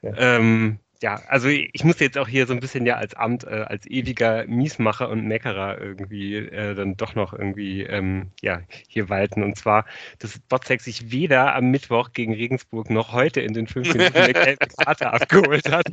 [0.02, 0.12] Ja.
[0.16, 3.64] Ähm, ja, also ich muss jetzt auch hier so ein bisschen ja als Amt, äh,
[3.68, 9.42] als ewiger Miesmacher und Meckerer irgendwie äh, dann doch noch irgendwie ähm, ja, hier walten.
[9.42, 9.84] Und zwar,
[10.20, 14.32] dass Botzek sich weder am Mittwoch gegen Regensburg noch heute in den fünf Minuten eine
[14.32, 15.86] gelbe Karte abgeholt hat,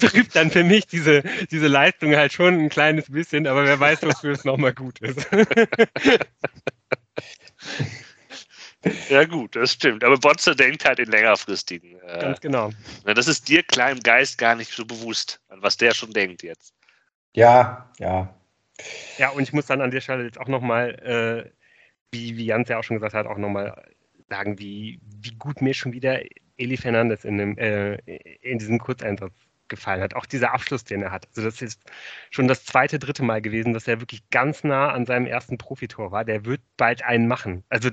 [0.00, 4.02] trübt dann für mich diese, diese Leistung halt schon ein kleines bisschen, aber wer weiß,
[4.02, 5.28] wofür es nochmal gut ist.
[9.08, 10.04] Ja, gut, das stimmt.
[10.04, 11.98] Aber Botze denkt halt in längerfristigen.
[12.00, 12.70] Äh, Ganz genau.
[13.04, 16.74] Das ist dir kleinem Geist gar nicht so bewusst, an was der schon denkt jetzt.
[17.34, 18.34] Ja, ja.
[19.18, 21.50] Ja, und ich muss dann an der Stelle jetzt auch nochmal, äh,
[22.12, 23.82] wie, wie Jans ja auch schon gesagt hat, auch nochmal
[24.28, 26.20] sagen, wie, wie gut mir schon wieder
[26.58, 27.96] Eli Fernandes in, dem, äh,
[28.42, 29.32] in diesem Kurzeinsatz
[29.68, 30.14] gefallen hat.
[30.14, 31.26] Auch dieser Abschluss, den er hat.
[31.28, 31.82] Also das ist
[32.30, 36.12] schon das zweite, dritte Mal gewesen, dass er wirklich ganz nah an seinem ersten Profitor
[36.12, 36.24] war.
[36.24, 37.64] Der wird bald einen machen.
[37.68, 37.90] Also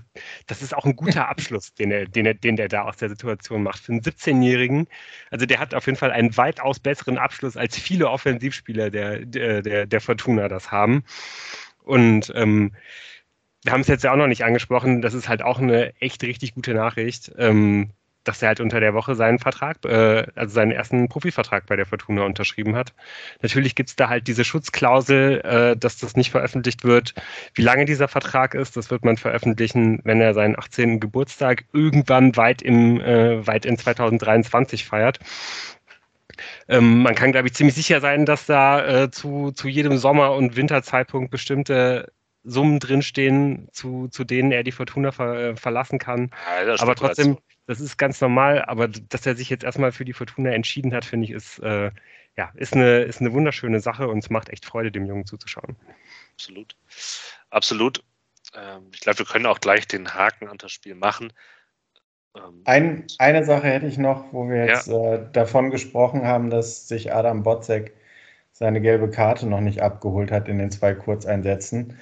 [0.48, 3.10] das ist auch ein guter Abschluss, den er, den er, den der da aus der
[3.10, 3.80] Situation macht.
[3.80, 4.88] Für einen 17-Jährigen,
[5.32, 9.62] also der hat auf jeden Fall einen weitaus besseren Abschluss, als viele Offensivspieler der, der,
[9.62, 11.04] der, der Fortuna das haben.
[11.84, 12.74] Und ähm,
[13.64, 16.24] wir haben es jetzt ja auch noch nicht angesprochen, das ist halt auch eine echt
[16.24, 17.32] richtig gute Nachricht.
[17.38, 17.92] Ähm,
[18.24, 21.86] dass er halt unter der Woche seinen Vertrag, äh, also seinen ersten Profivertrag bei der
[21.86, 22.94] Fortuna unterschrieben hat.
[23.42, 27.14] Natürlich gibt es da halt diese Schutzklausel, äh, dass das nicht veröffentlicht wird.
[27.54, 31.00] Wie lange dieser Vertrag ist, das wird man veröffentlichen, wenn er seinen 18.
[31.00, 35.20] Geburtstag irgendwann weit im äh, weit in 2023 feiert.
[36.68, 40.34] Ähm, man kann, glaube ich, ziemlich sicher sein, dass da äh, zu, zu jedem Sommer-
[40.34, 42.12] und Winterzeitpunkt bestimmte
[42.44, 46.32] Summen drinstehen, zu, zu denen er die Fortuna ver, äh, verlassen kann.
[46.66, 47.38] Ja, aber trotzdem,
[47.68, 51.06] das ist ganz normal, aber dass er sich jetzt erstmal für die Fortuna entschieden hat,
[51.06, 51.92] finde ich, ist, äh,
[52.36, 55.76] ja, ist, eine, ist eine wunderschöne Sache und es macht echt Freude, dem Jungen zuzuschauen.
[56.34, 56.76] Absolut.
[57.50, 58.04] Absolut.
[58.56, 61.32] Ähm, ich glaube, wir können auch gleich den Haken an das Spiel machen.
[62.36, 65.16] Ähm, Ein, eine Sache hätte ich noch, wo wir jetzt ja.
[65.16, 67.94] äh, davon gesprochen haben, dass sich Adam Botzek
[68.52, 71.98] seine gelbe Karte noch nicht abgeholt hat in den zwei Kurzeinsätzen.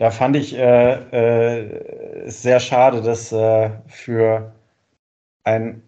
[0.00, 4.50] Da fand ich äh, äh, sehr schade, dass äh, für
[5.44, 5.82] ein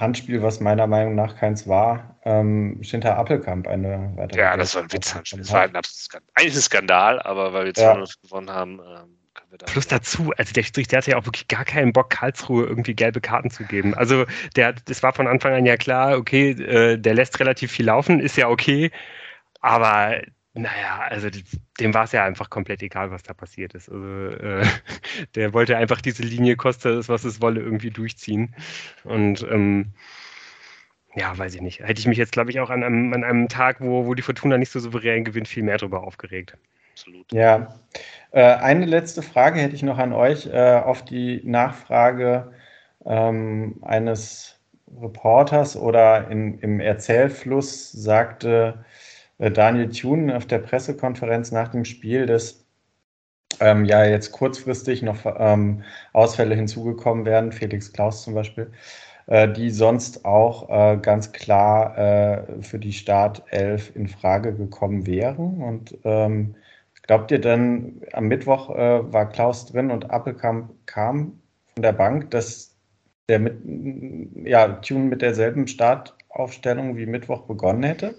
[0.00, 4.40] Handspiel, was meiner Meinung nach keins war, ähm, Schinter Appelkamp eine weitere.
[4.40, 5.40] Ja, das war ein Witzhandspiel.
[5.40, 8.04] Das war ein absolutes Eigentlich ein Skandal, aber weil wir 2 ja.
[8.22, 9.18] gewonnen haben, ähm,
[9.66, 12.94] Plus dazu, also der Strich, der hatte ja auch wirklich gar keinen Bock, Karlsruhe irgendwie
[12.94, 13.94] gelbe Karten zu geben.
[13.94, 14.24] Also
[14.56, 18.20] der, das war von Anfang an ja klar, okay, äh, der lässt relativ viel laufen,
[18.20, 18.90] ist ja okay,
[19.60, 20.22] aber
[20.58, 21.28] naja, also
[21.80, 23.88] dem war es ja einfach komplett egal, was da passiert ist.
[23.88, 24.66] Also äh,
[25.34, 28.54] der wollte einfach diese Linie, koste es, was es wolle, irgendwie durchziehen.
[29.04, 29.92] Und ähm,
[31.14, 31.80] ja, weiß ich nicht.
[31.80, 34.22] Hätte ich mich jetzt, glaube ich, auch an einem, an einem Tag, wo, wo die
[34.22, 36.56] Fortuna nicht so souverän gewinnt, viel mehr darüber aufgeregt.
[36.92, 37.32] Absolut.
[37.32, 37.80] Ja.
[38.32, 42.52] Äh, eine letzte Frage hätte ich noch an euch äh, auf die Nachfrage
[43.06, 44.60] ähm, eines
[45.00, 48.97] Reporters oder in, im Erzählfluss sagte äh,
[49.38, 52.64] Daniel Thune auf der Pressekonferenz nach dem Spiel, dass
[53.60, 55.82] ähm, ja jetzt kurzfristig noch ähm,
[56.12, 58.70] Ausfälle hinzugekommen werden, Felix Klaus zum Beispiel,
[59.26, 65.62] äh, die sonst auch äh, ganz klar äh, für die Startelf in Frage gekommen wären.
[65.62, 66.54] Und ähm,
[67.02, 71.40] glaubt ihr denn, am Mittwoch äh, war Klaus drin und Appelkamp kam
[71.74, 72.74] von der Bank, dass
[73.28, 73.58] der mit,
[74.46, 78.14] ja, Tune mit derselben Startaufstellung wie Mittwoch begonnen hätte?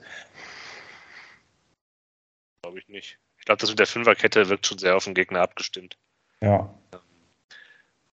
[2.70, 3.17] Glaube ich nicht.
[3.39, 5.97] Ich glaube, das mit der Fünferkette wirkt schon sehr auf den Gegner abgestimmt.
[6.39, 6.72] Ja.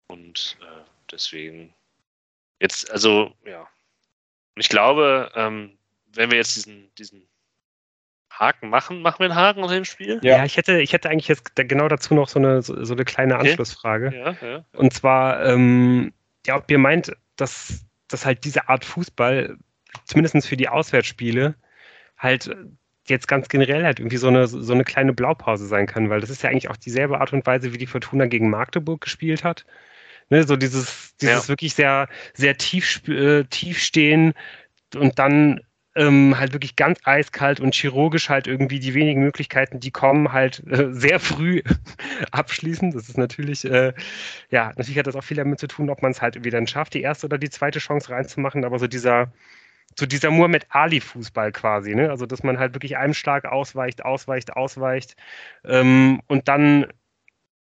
[0.08, 1.74] Und äh, deswegen
[2.60, 3.62] jetzt, also, ja.
[3.62, 5.78] Und ich glaube, ähm,
[6.14, 7.26] wenn wir jetzt diesen, diesen
[8.30, 10.20] Haken machen, machen wir einen Haken aus dem Spiel?
[10.22, 12.94] Ja, ja ich, hätte, ich hätte eigentlich jetzt genau dazu noch so eine, so, so
[12.94, 14.08] eine kleine Anschlussfrage.
[14.08, 14.20] Okay.
[14.20, 16.12] Ja, ja, Und zwar, ähm,
[16.46, 19.58] ja, ob ihr meint, dass, dass halt diese Art Fußball,
[20.04, 21.56] zumindest für die Auswärtsspiele,
[22.18, 22.54] halt
[23.06, 26.30] jetzt ganz generell halt irgendwie so eine, so eine kleine Blaupause sein kann, weil das
[26.30, 29.66] ist ja eigentlich auch dieselbe Art und Weise, wie die Fortuna gegen Magdeburg gespielt hat.
[30.30, 31.48] Ne, so dieses, dieses ja.
[31.50, 34.34] wirklich sehr, sehr tief, äh, tief stehen
[34.96, 35.60] und dann
[35.96, 40.64] ähm, halt wirklich ganz eiskalt und chirurgisch halt irgendwie die wenigen Möglichkeiten, die kommen, halt
[40.68, 41.62] äh, sehr früh
[42.32, 42.92] abschließen.
[42.92, 43.94] Das ist natürlich, äh,
[44.50, 46.68] ja, natürlich hat das auch viel damit zu tun, ob man es halt irgendwie dann
[46.68, 49.34] schafft, die erste oder die zweite Chance reinzumachen, aber so dieser,
[50.00, 52.10] so dieser Muhammad Ali-Fußball quasi, ne?
[52.10, 55.16] Also, dass man halt wirklich einem Schlag ausweicht, ausweicht, ausweicht
[55.66, 56.88] ähm, und dann,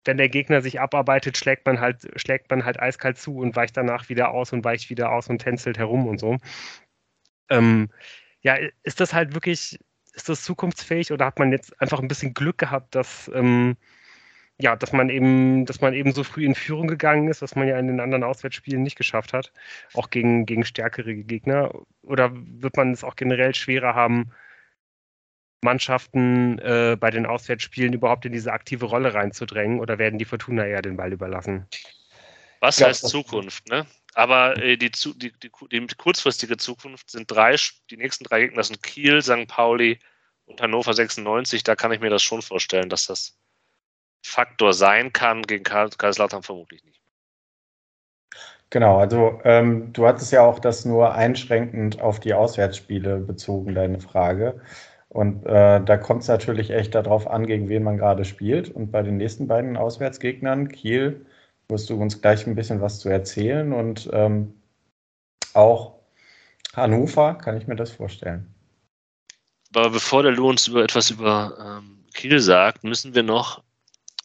[0.04, 3.76] wenn der Gegner sich abarbeitet, schlägt man halt, schlägt man halt eiskalt zu und weicht
[3.76, 6.38] danach wieder aus und weicht wieder aus und tänzelt herum und so.
[7.50, 7.90] Ähm,
[8.40, 9.78] ja, ist das halt wirklich,
[10.14, 13.76] ist das zukunftsfähig oder hat man jetzt einfach ein bisschen Glück gehabt, dass ähm,
[14.58, 17.66] ja, dass man eben, dass man eben so früh in Führung gegangen ist, was man
[17.66, 19.52] ja in den anderen Auswärtsspielen nicht geschafft hat,
[19.94, 21.72] auch gegen, gegen stärkere Gegner?
[22.02, 24.30] Oder wird man es auch generell schwerer haben,
[25.64, 30.66] Mannschaften äh, bei den Auswärtsspielen überhaupt in diese aktive Rolle reinzudrängen oder werden die Fortuna
[30.66, 31.66] eher den Ball überlassen?
[32.60, 33.86] Was ja, heißt Zukunft, ne?
[34.14, 37.56] Aber äh, die, die, die, die, kurzfristige Zukunft sind drei,
[37.90, 39.48] die nächsten drei Gegner sind Kiel, St.
[39.48, 39.98] Pauli
[40.44, 41.64] und Hannover 96.
[41.64, 43.36] Da kann ich mir das schon vorstellen, dass das
[44.24, 47.00] Faktor sein kann, gegen Kaiserslautern vermutlich nicht.
[48.70, 54.00] Genau, also ähm, du hattest ja auch das nur einschränkend auf die Auswärtsspiele bezogen, deine
[54.00, 54.60] Frage.
[55.10, 58.70] Und äh, da kommt es natürlich echt darauf an, gegen wen man gerade spielt.
[58.70, 61.24] Und bei den nächsten beiden Auswärtsgegnern, Kiel,
[61.68, 63.72] wirst du uns gleich ein bisschen was zu erzählen.
[63.72, 64.54] Und ähm,
[65.52, 65.94] auch
[66.74, 68.52] Hannover, kann ich mir das vorstellen.
[69.74, 73.62] Aber bevor der Lou uns über etwas über ähm, Kiel sagt, müssen wir noch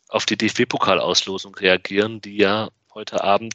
[0.09, 3.53] auf die DFB-Pokalauslosung reagieren, die ja heute Abend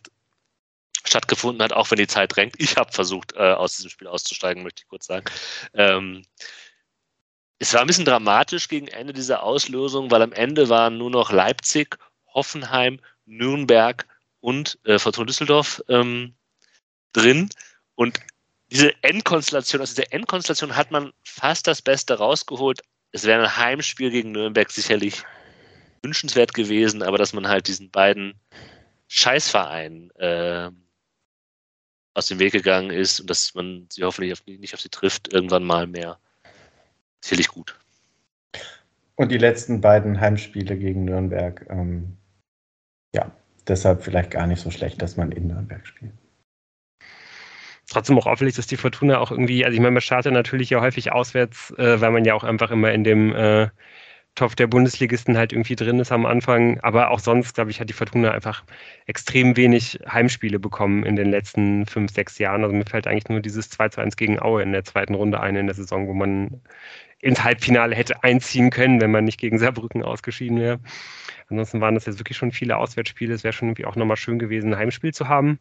[1.04, 2.54] stattgefunden hat, auch wenn die Zeit drängt.
[2.58, 5.26] Ich habe versucht, äh, aus diesem Spiel auszusteigen, möchte ich kurz sagen.
[5.74, 6.24] Ähm,
[7.58, 11.30] es war ein bisschen dramatisch gegen Ende dieser Auslosung, weil am Ende waren nur noch
[11.30, 11.98] Leipzig,
[12.32, 14.06] Hoffenheim, Nürnberg
[14.40, 16.34] und äh, Fortuna Düsseldorf ähm,
[17.12, 17.50] drin
[17.94, 18.18] und
[18.70, 22.82] diese Endkonstellation, aus dieser Endkonstellation hat man fast das Beste rausgeholt.
[23.12, 25.22] Es wäre ein Heimspiel gegen Nürnberg sicherlich
[26.04, 28.34] wünschenswert gewesen, aber dass man halt diesen beiden
[29.08, 30.70] Scheißvereinen äh,
[32.14, 35.32] aus dem Weg gegangen ist und dass man sie hoffentlich auf, nicht auf sie trifft,
[35.32, 36.18] irgendwann mal mehr.
[37.20, 37.78] Sicherlich gut.
[39.16, 42.16] Und die letzten beiden Heimspiele gegen Nürnberg, ähm,
[43.14, 43.30] ja,
[43.66, 46.12] deshalb vielleicht gar nicht so schlecht, dass man in Nürnberg spielt
[47.88, 50.80] trotzdem auch auffällig, dass die Fortuna auch irgendwie, also ich meine, man startet natürlich ja
[50.80, 53.68] häufig auswärts, äh, weil man ja auch einfach immer in dem äh,
[54.34, 56.80] Topf der Bundesligisten halt irgendwie drin ist am Anfang.
[56.80, 58.64] Aber auch sonst, glaube ich, hat die Fortuna einfach
[59.06, 62.64] extrem wenig Heimspiele bekommen in den letzten fünf, sechs Jahren.
[62.64, 65.40] Also mir fällt eigentlich nur dieses 2 zu 1 gegen Aue in der zweiten Runde
[65.40, 66.62] ein in der Saison, wo man
[67.20, 70.80] ins Halbfinale hätte einziehen können, wenn man nicht gegen Saarbrücken ausgeschieden wäre.
[71.48, 73.34] Ansonsten waren das jetzt wirklich schon viele Auswärtsspiele.
[73.34, 75.58] Es wäre schon irgendwie auch nochmal schön gewesen, ein Heimspiel zu haben.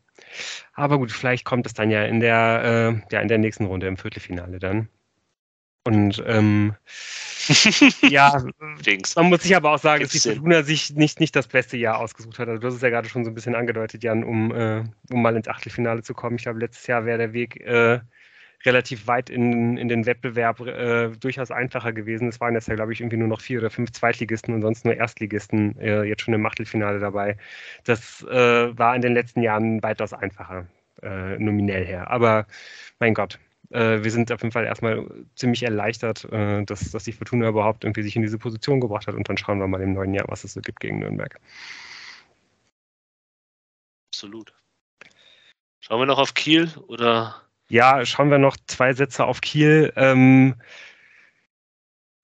[0.73, 3.87] Aber gut, vielleicht kommt es dann ja in der, äh, ja, in der nächsten Runde
[3.87, 4.89] im Viertelfinale dann.
[5.85, 6.75] Und ähm,
[8.09, 8.41] ja,
[9.15, 11.75] man muss sich aber auch sagen, Gibt's dass die Fortuna sich nicht, nicht das beste
[11.75, 12.47] Jahr ausgesucht hat.
[12.47, 15.21] Also du hast es ja gerade schon so ein bisschen angedeutet, Jan, um, äh, um
[15.21, 16.37] mal ins Achtelfinale zu kommen.
[16.37, 17.99] Ich glaube, letztes Jahr wäre der Weg äh,
[18.65, 22.29] relativ weit in, in den Wettbewerb äh, durchaus einfacher gewesen.
[22.29, 24.85] Es waren jetzt ja, glaube ich, irgendwie nur noch vier oder fünf Zweitligisten und sonst
[24.85, 27.37] nur Erstligisten äh, jetzt schon im Achtelfinale dabei.
[27.83, 30.67] Das äh, war in den letzten Jahren weitaus einfacher,
[31.01, 32.09] äh, nominell her.
[32.09, 32.47] Aber
[32.99, 33.39] mein Gott,
[33.73, 35.05] wir sind auf jeden Fall erstmal
[35.35, 39.15] ziemlich erleichtert, äh, dass, dass die Fortuna überhaupt irgendwie sich in diese Position gebracht hat
[39.15, 41.39] und dann schauen wir mal im neuen Jahr, was es so gibt gegen Nürnberg.
[44.13, 44.53] Absolut.
[45.79, 49.91] Schauen wir noch auf Kiel oder ja, schauen wir noch zwei Sätze auf Kiel.
[49.95, 50.55] Ähm,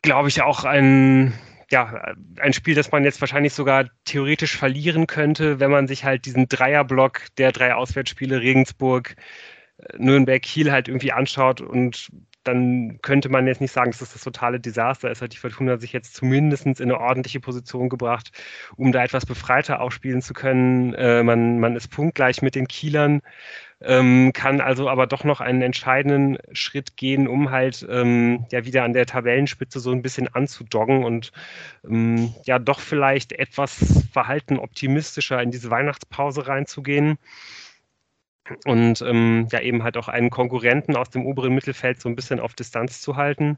[0.01, 1.33] Glaube ich auch ein,
[1.71, 6.25] ja, ein Spiel, das man jetzt wahrscheinlich sogar theoretisch verlieren könnte, wenn man sich halt
[6.25, 9.15] diesen Dreierblock der drei Auswärtsspiele Regensburg,
[9.79, 12.09] äh, Nürnberg, Kiel halt irgendwie anschaut und
[12.45, 15.21] dann könnte man jetzt nicht sagen, dass das das totale Desaster ist.
[15.21, 18.31] Hat die Fortuna sich jetzt zumindest in eine ordentliche Position gebracht,
[18.77, 20.93] um da etwas befreiter aufspielen zu können.
[20.93, 23.21] Äh, man, man ist punktgleich mit den Kielern
[23.81, 28.83] ähm, kann also aber doch noch einen entscheidenden Schritt gehen, um halt ähm, ja wieder
[28.83, 31.31] an der Tabellenspitze so ein bisschen anzudoggen und
[31.85, 37.17] ähm, ja doch vielleicht etwas verhalten optimistischer in diese Weihnachtspause reinzugehen
[38.65, 42.39] und ähm, ja eben halt auch einen Konkurrenten aus dem oberen Mittelfeld so ein bisschen
[42.39, 43.57] auf Distanz zu halten.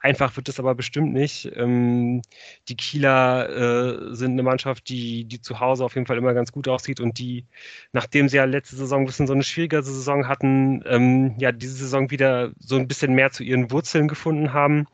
[0.00, 1.50] Einfach wird es aber bestimmt nicht.
[1.56, 2.22] Ähm,
[2.68, 6.52] die Kieler äh, sind eine Mannschaft, die, die zu Hause auf jeden Fall immer ganz
[6.52, 7.46] gut aussieht und die,
[7.92, 11.74] nachdem sie ja letzte Saison ein bisschen so eine schwierige Saison hatten, ähm, ja diese
[11.74, 14.86] Saison wieder so ein bisschen mehr zu ihren Wurzeln gefunden haben.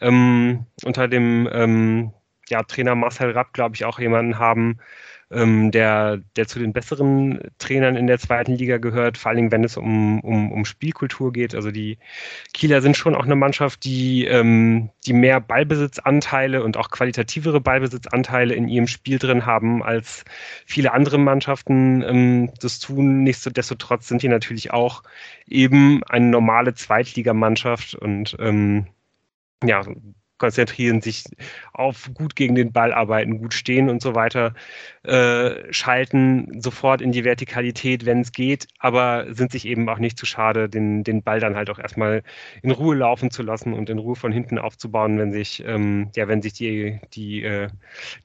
[0.00, 2.12] Ähm, unter dem ähm,
[2.48, 4.78] ja, Trainer Marcel Rapp, glaube ich, auch jemanden haben,
[5.30, 9.64] ähm, der, der zu den besseren Trainern in der zweiten Liga gehört, vor allem wenn
[9.64, 11.54] es um, um, um Spielkultur geht.
[11.54, 11.98] Also die
[12.52, 18.54] Kieler sind schon auch eine Mannschaft, die, ähm, die mehr Ballbesitzanteile und auch qualitativere Ballbesitzanteile
[18.54, 20.24] in ihrem Spiel drin haben, als
[20.66, 23.22] viele andere Mannschaften ähm, das tun.
[23.22, 25.02] Nichtsdestotrotz sind die natürlich auch
[25.46, 28.86] eben eine normale Zweitligamannschaft und ähm,
[29.64, 29.82] ja,
[30.38, 31.24] konzentrieren, sich
[31.72, 34.54] auf gut gegen den Ball arbeiten, gut stehen und so weiter,
[35.04, 40.18] äh, schalten sofort in die Vertikalität, wenn es geht, aber sind sich eben auch nicht
[40.18, 42.22] zu schade, den, den Ball dann halt auch erstmal
[42.62, 46.26] in Ruhe laufen zu lassen und in Ruhe von hinten aufzubauen, wenn sich, ähm, ja,
[46.28, 47.68] wenn sich die, die, äh,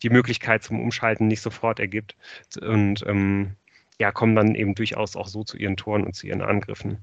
[0.01, 2.15] die Möglichkeit zum Umschalten nicht sofort ergibt.
[2.59, 3.55] Und ähm,
[3.99, 6.99] ja, kommen dann eben durchaus auch so zu ihren Toren und zu ihren Angriffen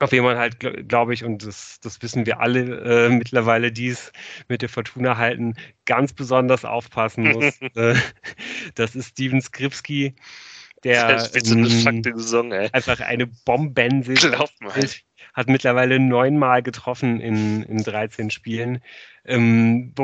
[0.00, 3.88] auf wen man halt, glaube ich, und das, das wissen wir alle äh, mittlerweile, die
[3.88, 4.12] es
[4.48, 5.54] mit der Fortuna halten,
[5.86, 7.60] ganz besonders aufpassen muss.
[7.76, 7.94] äh,
[8.74, 10.14] das ist Steven Skripski,
[10.82, 14.14] der ähm, Saison, einfach eine Bombense.
[15.32, 18.82] Hat mittlerweile neunmal getroffen in, in 13 Spielen.
[19.24, 19.94] Ähm,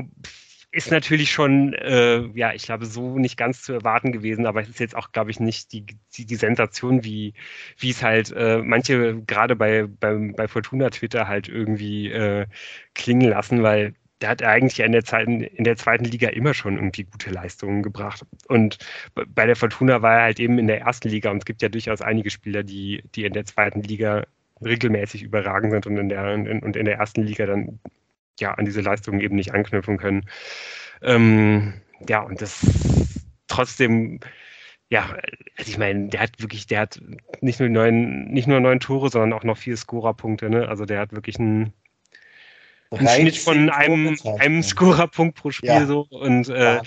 [0.72, 4.68] ist natürlich schon, äh, ja, ich glaube, so nicht ganz zu erwarten gewesen, aber es
[4.68, 7.34] ist jetzt auch, glaube ich, nicht die, die, die Sensation, wie,
[7.82, 12.46] es halt äh, manche gerade bei, bei, bei Fortuna Twitter halt irgendwie äh,
[12.94, 16.76] klingen lassen, weil der hat eigentlich in der, Zeit, in der zweiten Liga immer schon
[16.76, 18.24] irgendwie gute Leistungen gebracht.
[18.48, 18.78] Und
[19.14, 21.68] bei der Fortuna war er halt eben in der ersten Liga und es gibt ja
[21.68, 24.24] durchaus einige Spieler, die, die in der zweiten Liga
[24.62, 27.80] regelmäßig überragend sind und in der, in, und in der ersten Liga dann
[28.40, 30.24] ja an diese Leistungen eben nicht anknüpfen können.
[31.02, 31.74] Ähm,
[32.08, 32.60] ja, und das
[33.48, 34.20] trotzdem,
[34.88, 35.16] ja,
[35.56, 37.00] also ich meine, der hat wirklich, der hat
[37.40, 40.68] nicht nur neun, nicht nur neun Tore, sondern auch noch vier Scorerpunkte, ne?
[40.68, 41.72] Also der hat wirklich einen,
[42.90, 45.86] einen Schnitt von einem, einem Scorerpunkt pro Spiel ja.
[45.86, 46.80] so und äh,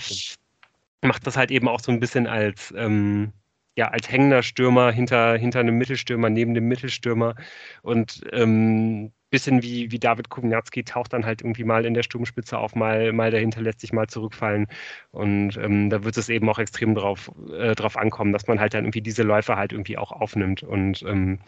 [1.02, 3.32] macht das halt eben auch so ein bisschen als ähm,
[3.76, 7.34] ja, als hängender Stürmer hinter, hinter einem Mittelstürmer, neben dem Mittelstürmer.
[7.82, 12.58] Und ähm, bisschen wie, wie David Kubniatski taucht dann halt irgendwie mal in der Sturmspitze
[12.58, 14.66] auf, mal, mal dahinter lässt sich mal zurückfallen.
[15.12, 18.74] Und ähm, da wird es eben auch extrem drauf, äh, drauf ankommen, dass man halt
[18.74, 20.62] dann irgendwie diese Läufe halt irgendwie auch aufnimmt.
[20.62, 21.40] Und ähm,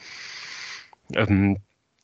[1.15, 1.59] ähm,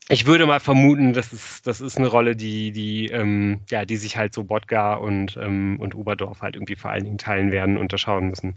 [0.09, 3.97] ich würde mal vermuten, das ist, das ist eine Rolle, die, die, ähm, ja, die
[3.97, 7.77] sich halt so Bodga und, ähm, und Oberdorf halt irgendwie vor allen Dingen teilen werden
[7.77, 8.57] und da schauen müssen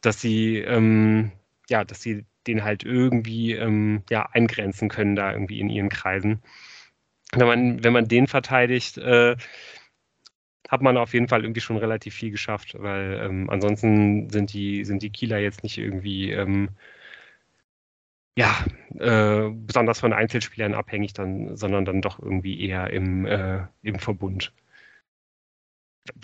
[0.00, 1.32] dass sie, ähm,
[1.68, 6.42] ja, dass sie den halt irgendwie ähm, ja, eingrenzen können da irgendwie in ihren Kreisen.
[7.32, 9.36] Wenn man, wenn man den verteidigt, äh,
[10.68, 14.84] hat man auf jeden Fall irgendwie schon relativ viel geschafft, weil ähm, ansonsten sind die,
[14.84, 16.70] sind die Kieler jetzt nicht irgendwie ähm,
[18.36, 18.64] ja,
[18.98, 24.52] äh, besonders von Einzelspielern abhängig, dann, sondern dann doch irgendwie eher im, äh, im Verbund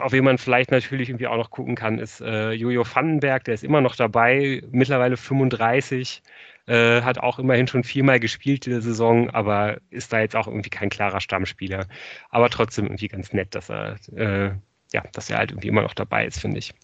[0.01, 3.55] auf wen man vielleicht natürlich irgendwie auch noch gucken kann, ist äh, Jojo Vandenberg, der
[3.55, 6.23] ist immer noch dabei, mittlerweile 35,
[6.67, 10.71] äh, hat auch immerhin schon viermal gespielt der Saison, aber ist da jetzt auch irgendwie
[10.71, 11.87] kein klarer Stammspieler.
[12.31, 14.53] Aber trotzdem irgendwie ganz nett, dass er, äh,
[14.93, 16.75] ja, dass er halt irgendwie immer noch dabei ist, finde ich.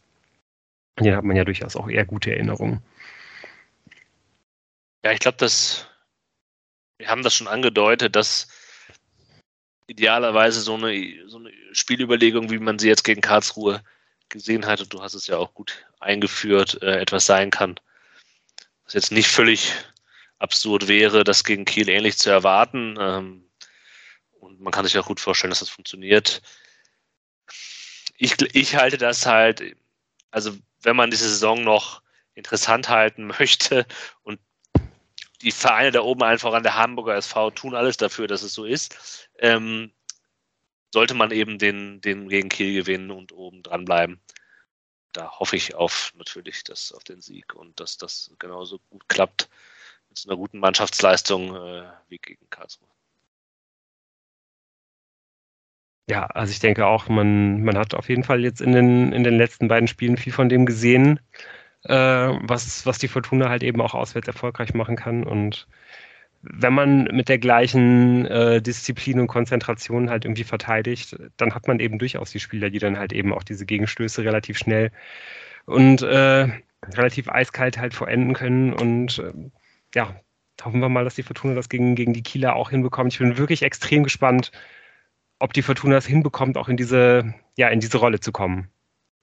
[1.00, 2.82] Den hat man ja durchaus auch eher gute Erinnerungen.
[5.04, 5.88] Ja, ich glaube, dass
[6.98, 8.48] wir haben das schon angedeutet, dass
[9.86, 13.82] idealerweise so eine, so eine Spielüberlegung, wie man sie jetzt gegen Karlsruhe
[14.28, 17.78] gesehen hat, und du hast es ja auch gut eingeführt, äh, etwas sein kann.
[18.84, 19.72] Was jetzt nicht völlig
[20.38, 22.96] absurd wäre, das gegen Kiel ähnlich zu erwarten.
[22.98, 23.48] Ähm,
[24.40, 26.42] und man kann sich auch gut vorstellen, dass das funktioniert.
[28.16, 29.76] Ich, ich halte das halt,
[30.30, 32.02] also wenn man diese Saison noch
[32.34, 33.86] interessant halten möchte
[34.22, 34.40] und
[35.42, 38.64] die Vereine da oben einfach an der Hamburger SV tun alles dafür, dass es so
[38.64, 39.92] ist, ähm,
[40.92, 44.20] sollte man eben den, den gegen Kiel gewinnen und oben dranbleiben.
[45.12, 49.48] Da hoffe ich auf natürlich das, auf den Sieg und dass das genauso gut klappt
[50.08, 52.88] mit so einer guten Mannschaftsleistung äh, wie gegen Karlsruhe.
[56.08, 59.24] Ja, also ich denke auch, man, man hat auf jeden Fall jetzt in den, in
[59.24, 61.20] den letzten beiden Spielen viel von dem gesehen,
[61.84, 65.24] äh, was, was die Fortuna halt eben auch auswärts erfolgreich machen kann.
[65.24, 65.66] Und
[66.42, 71.80] wenn man mit der gleichen äh, Disziplin und Konzentration halt irgendwie verteidigt, dann hat man
[71.80, 74.90] eben durchaus die Spieler, die dann halt eben auch diese Gegenstöße relativ schnell
[75.66, 76.48] und äh,
[76.94, 78.72] relativ eiskalt halt vollenden können.
[78.72, 79.32] Und äh,
[79.94, 80.16] ja,
[80.64, 83.12] hoffen wir mal, dass die Fortuna das gegen, gegen die Kieler auch hinbekommt.
[83.12, 84.52] Ich bin wirklich extrem gespannt,
[85.38, 88.68] ob die Fortuna es hinbekommt, auch in diese, ja, in diese Rolle zu kommen.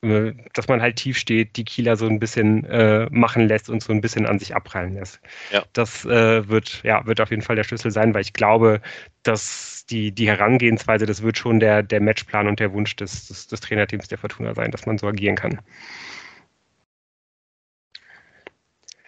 [0.01, 3.83] Äh, dass man halt tief steht, die Kieler so ein bisschen äh, machen lässt und
[3.83, 5.19] so ein bisschen an sich abprallen lässt.
[5.51, 5.65] Ja.
[5.73, 8.81] Das äh, wird, ja, wird auf jeden Fall der Schlüssel sein, weil ich glaube,
[9.23, 13.47] dass die, die Herangehensweise, das wird schon der, der Matchplan und der Wunsch des, des,
[13.47, 15.59] des Trainerteams der Fortuna sein, dass man so agieren kann.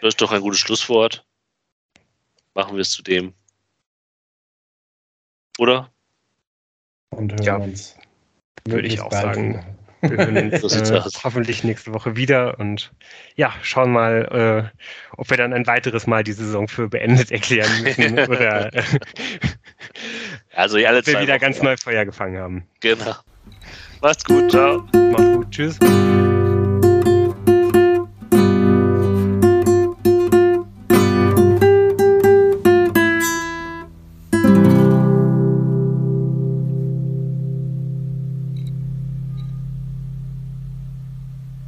[0.01, 1.25] Das ist doch ein gutes Schlusswort.
[2.53, 3.33] Machen wir es zu dem.
[5.57, 5.89] Oder?
[7.11, 7.95] Und hören ja, uns.
[8.65, 9.53] Würde ich auch sagen.
[9.53, 12.91] Wir hören uns äh, hoffentlich nächste Woche wieder und
[13.35, 14.77] ja, schauen mal, äh,
[15.17, 18.83] ob wir dann ein weiteres Mal die Saison für beendet erklären müssen oder äh,
[20.53, 22.67] also alle wir wieder Wochen ganz neu Feuer gefangen haben.
[22.79, 23.15] Genau.
[24.01, 24.83] Macht's gut, ciao.
[24.93, 25.79] Macht's gut, tschüss.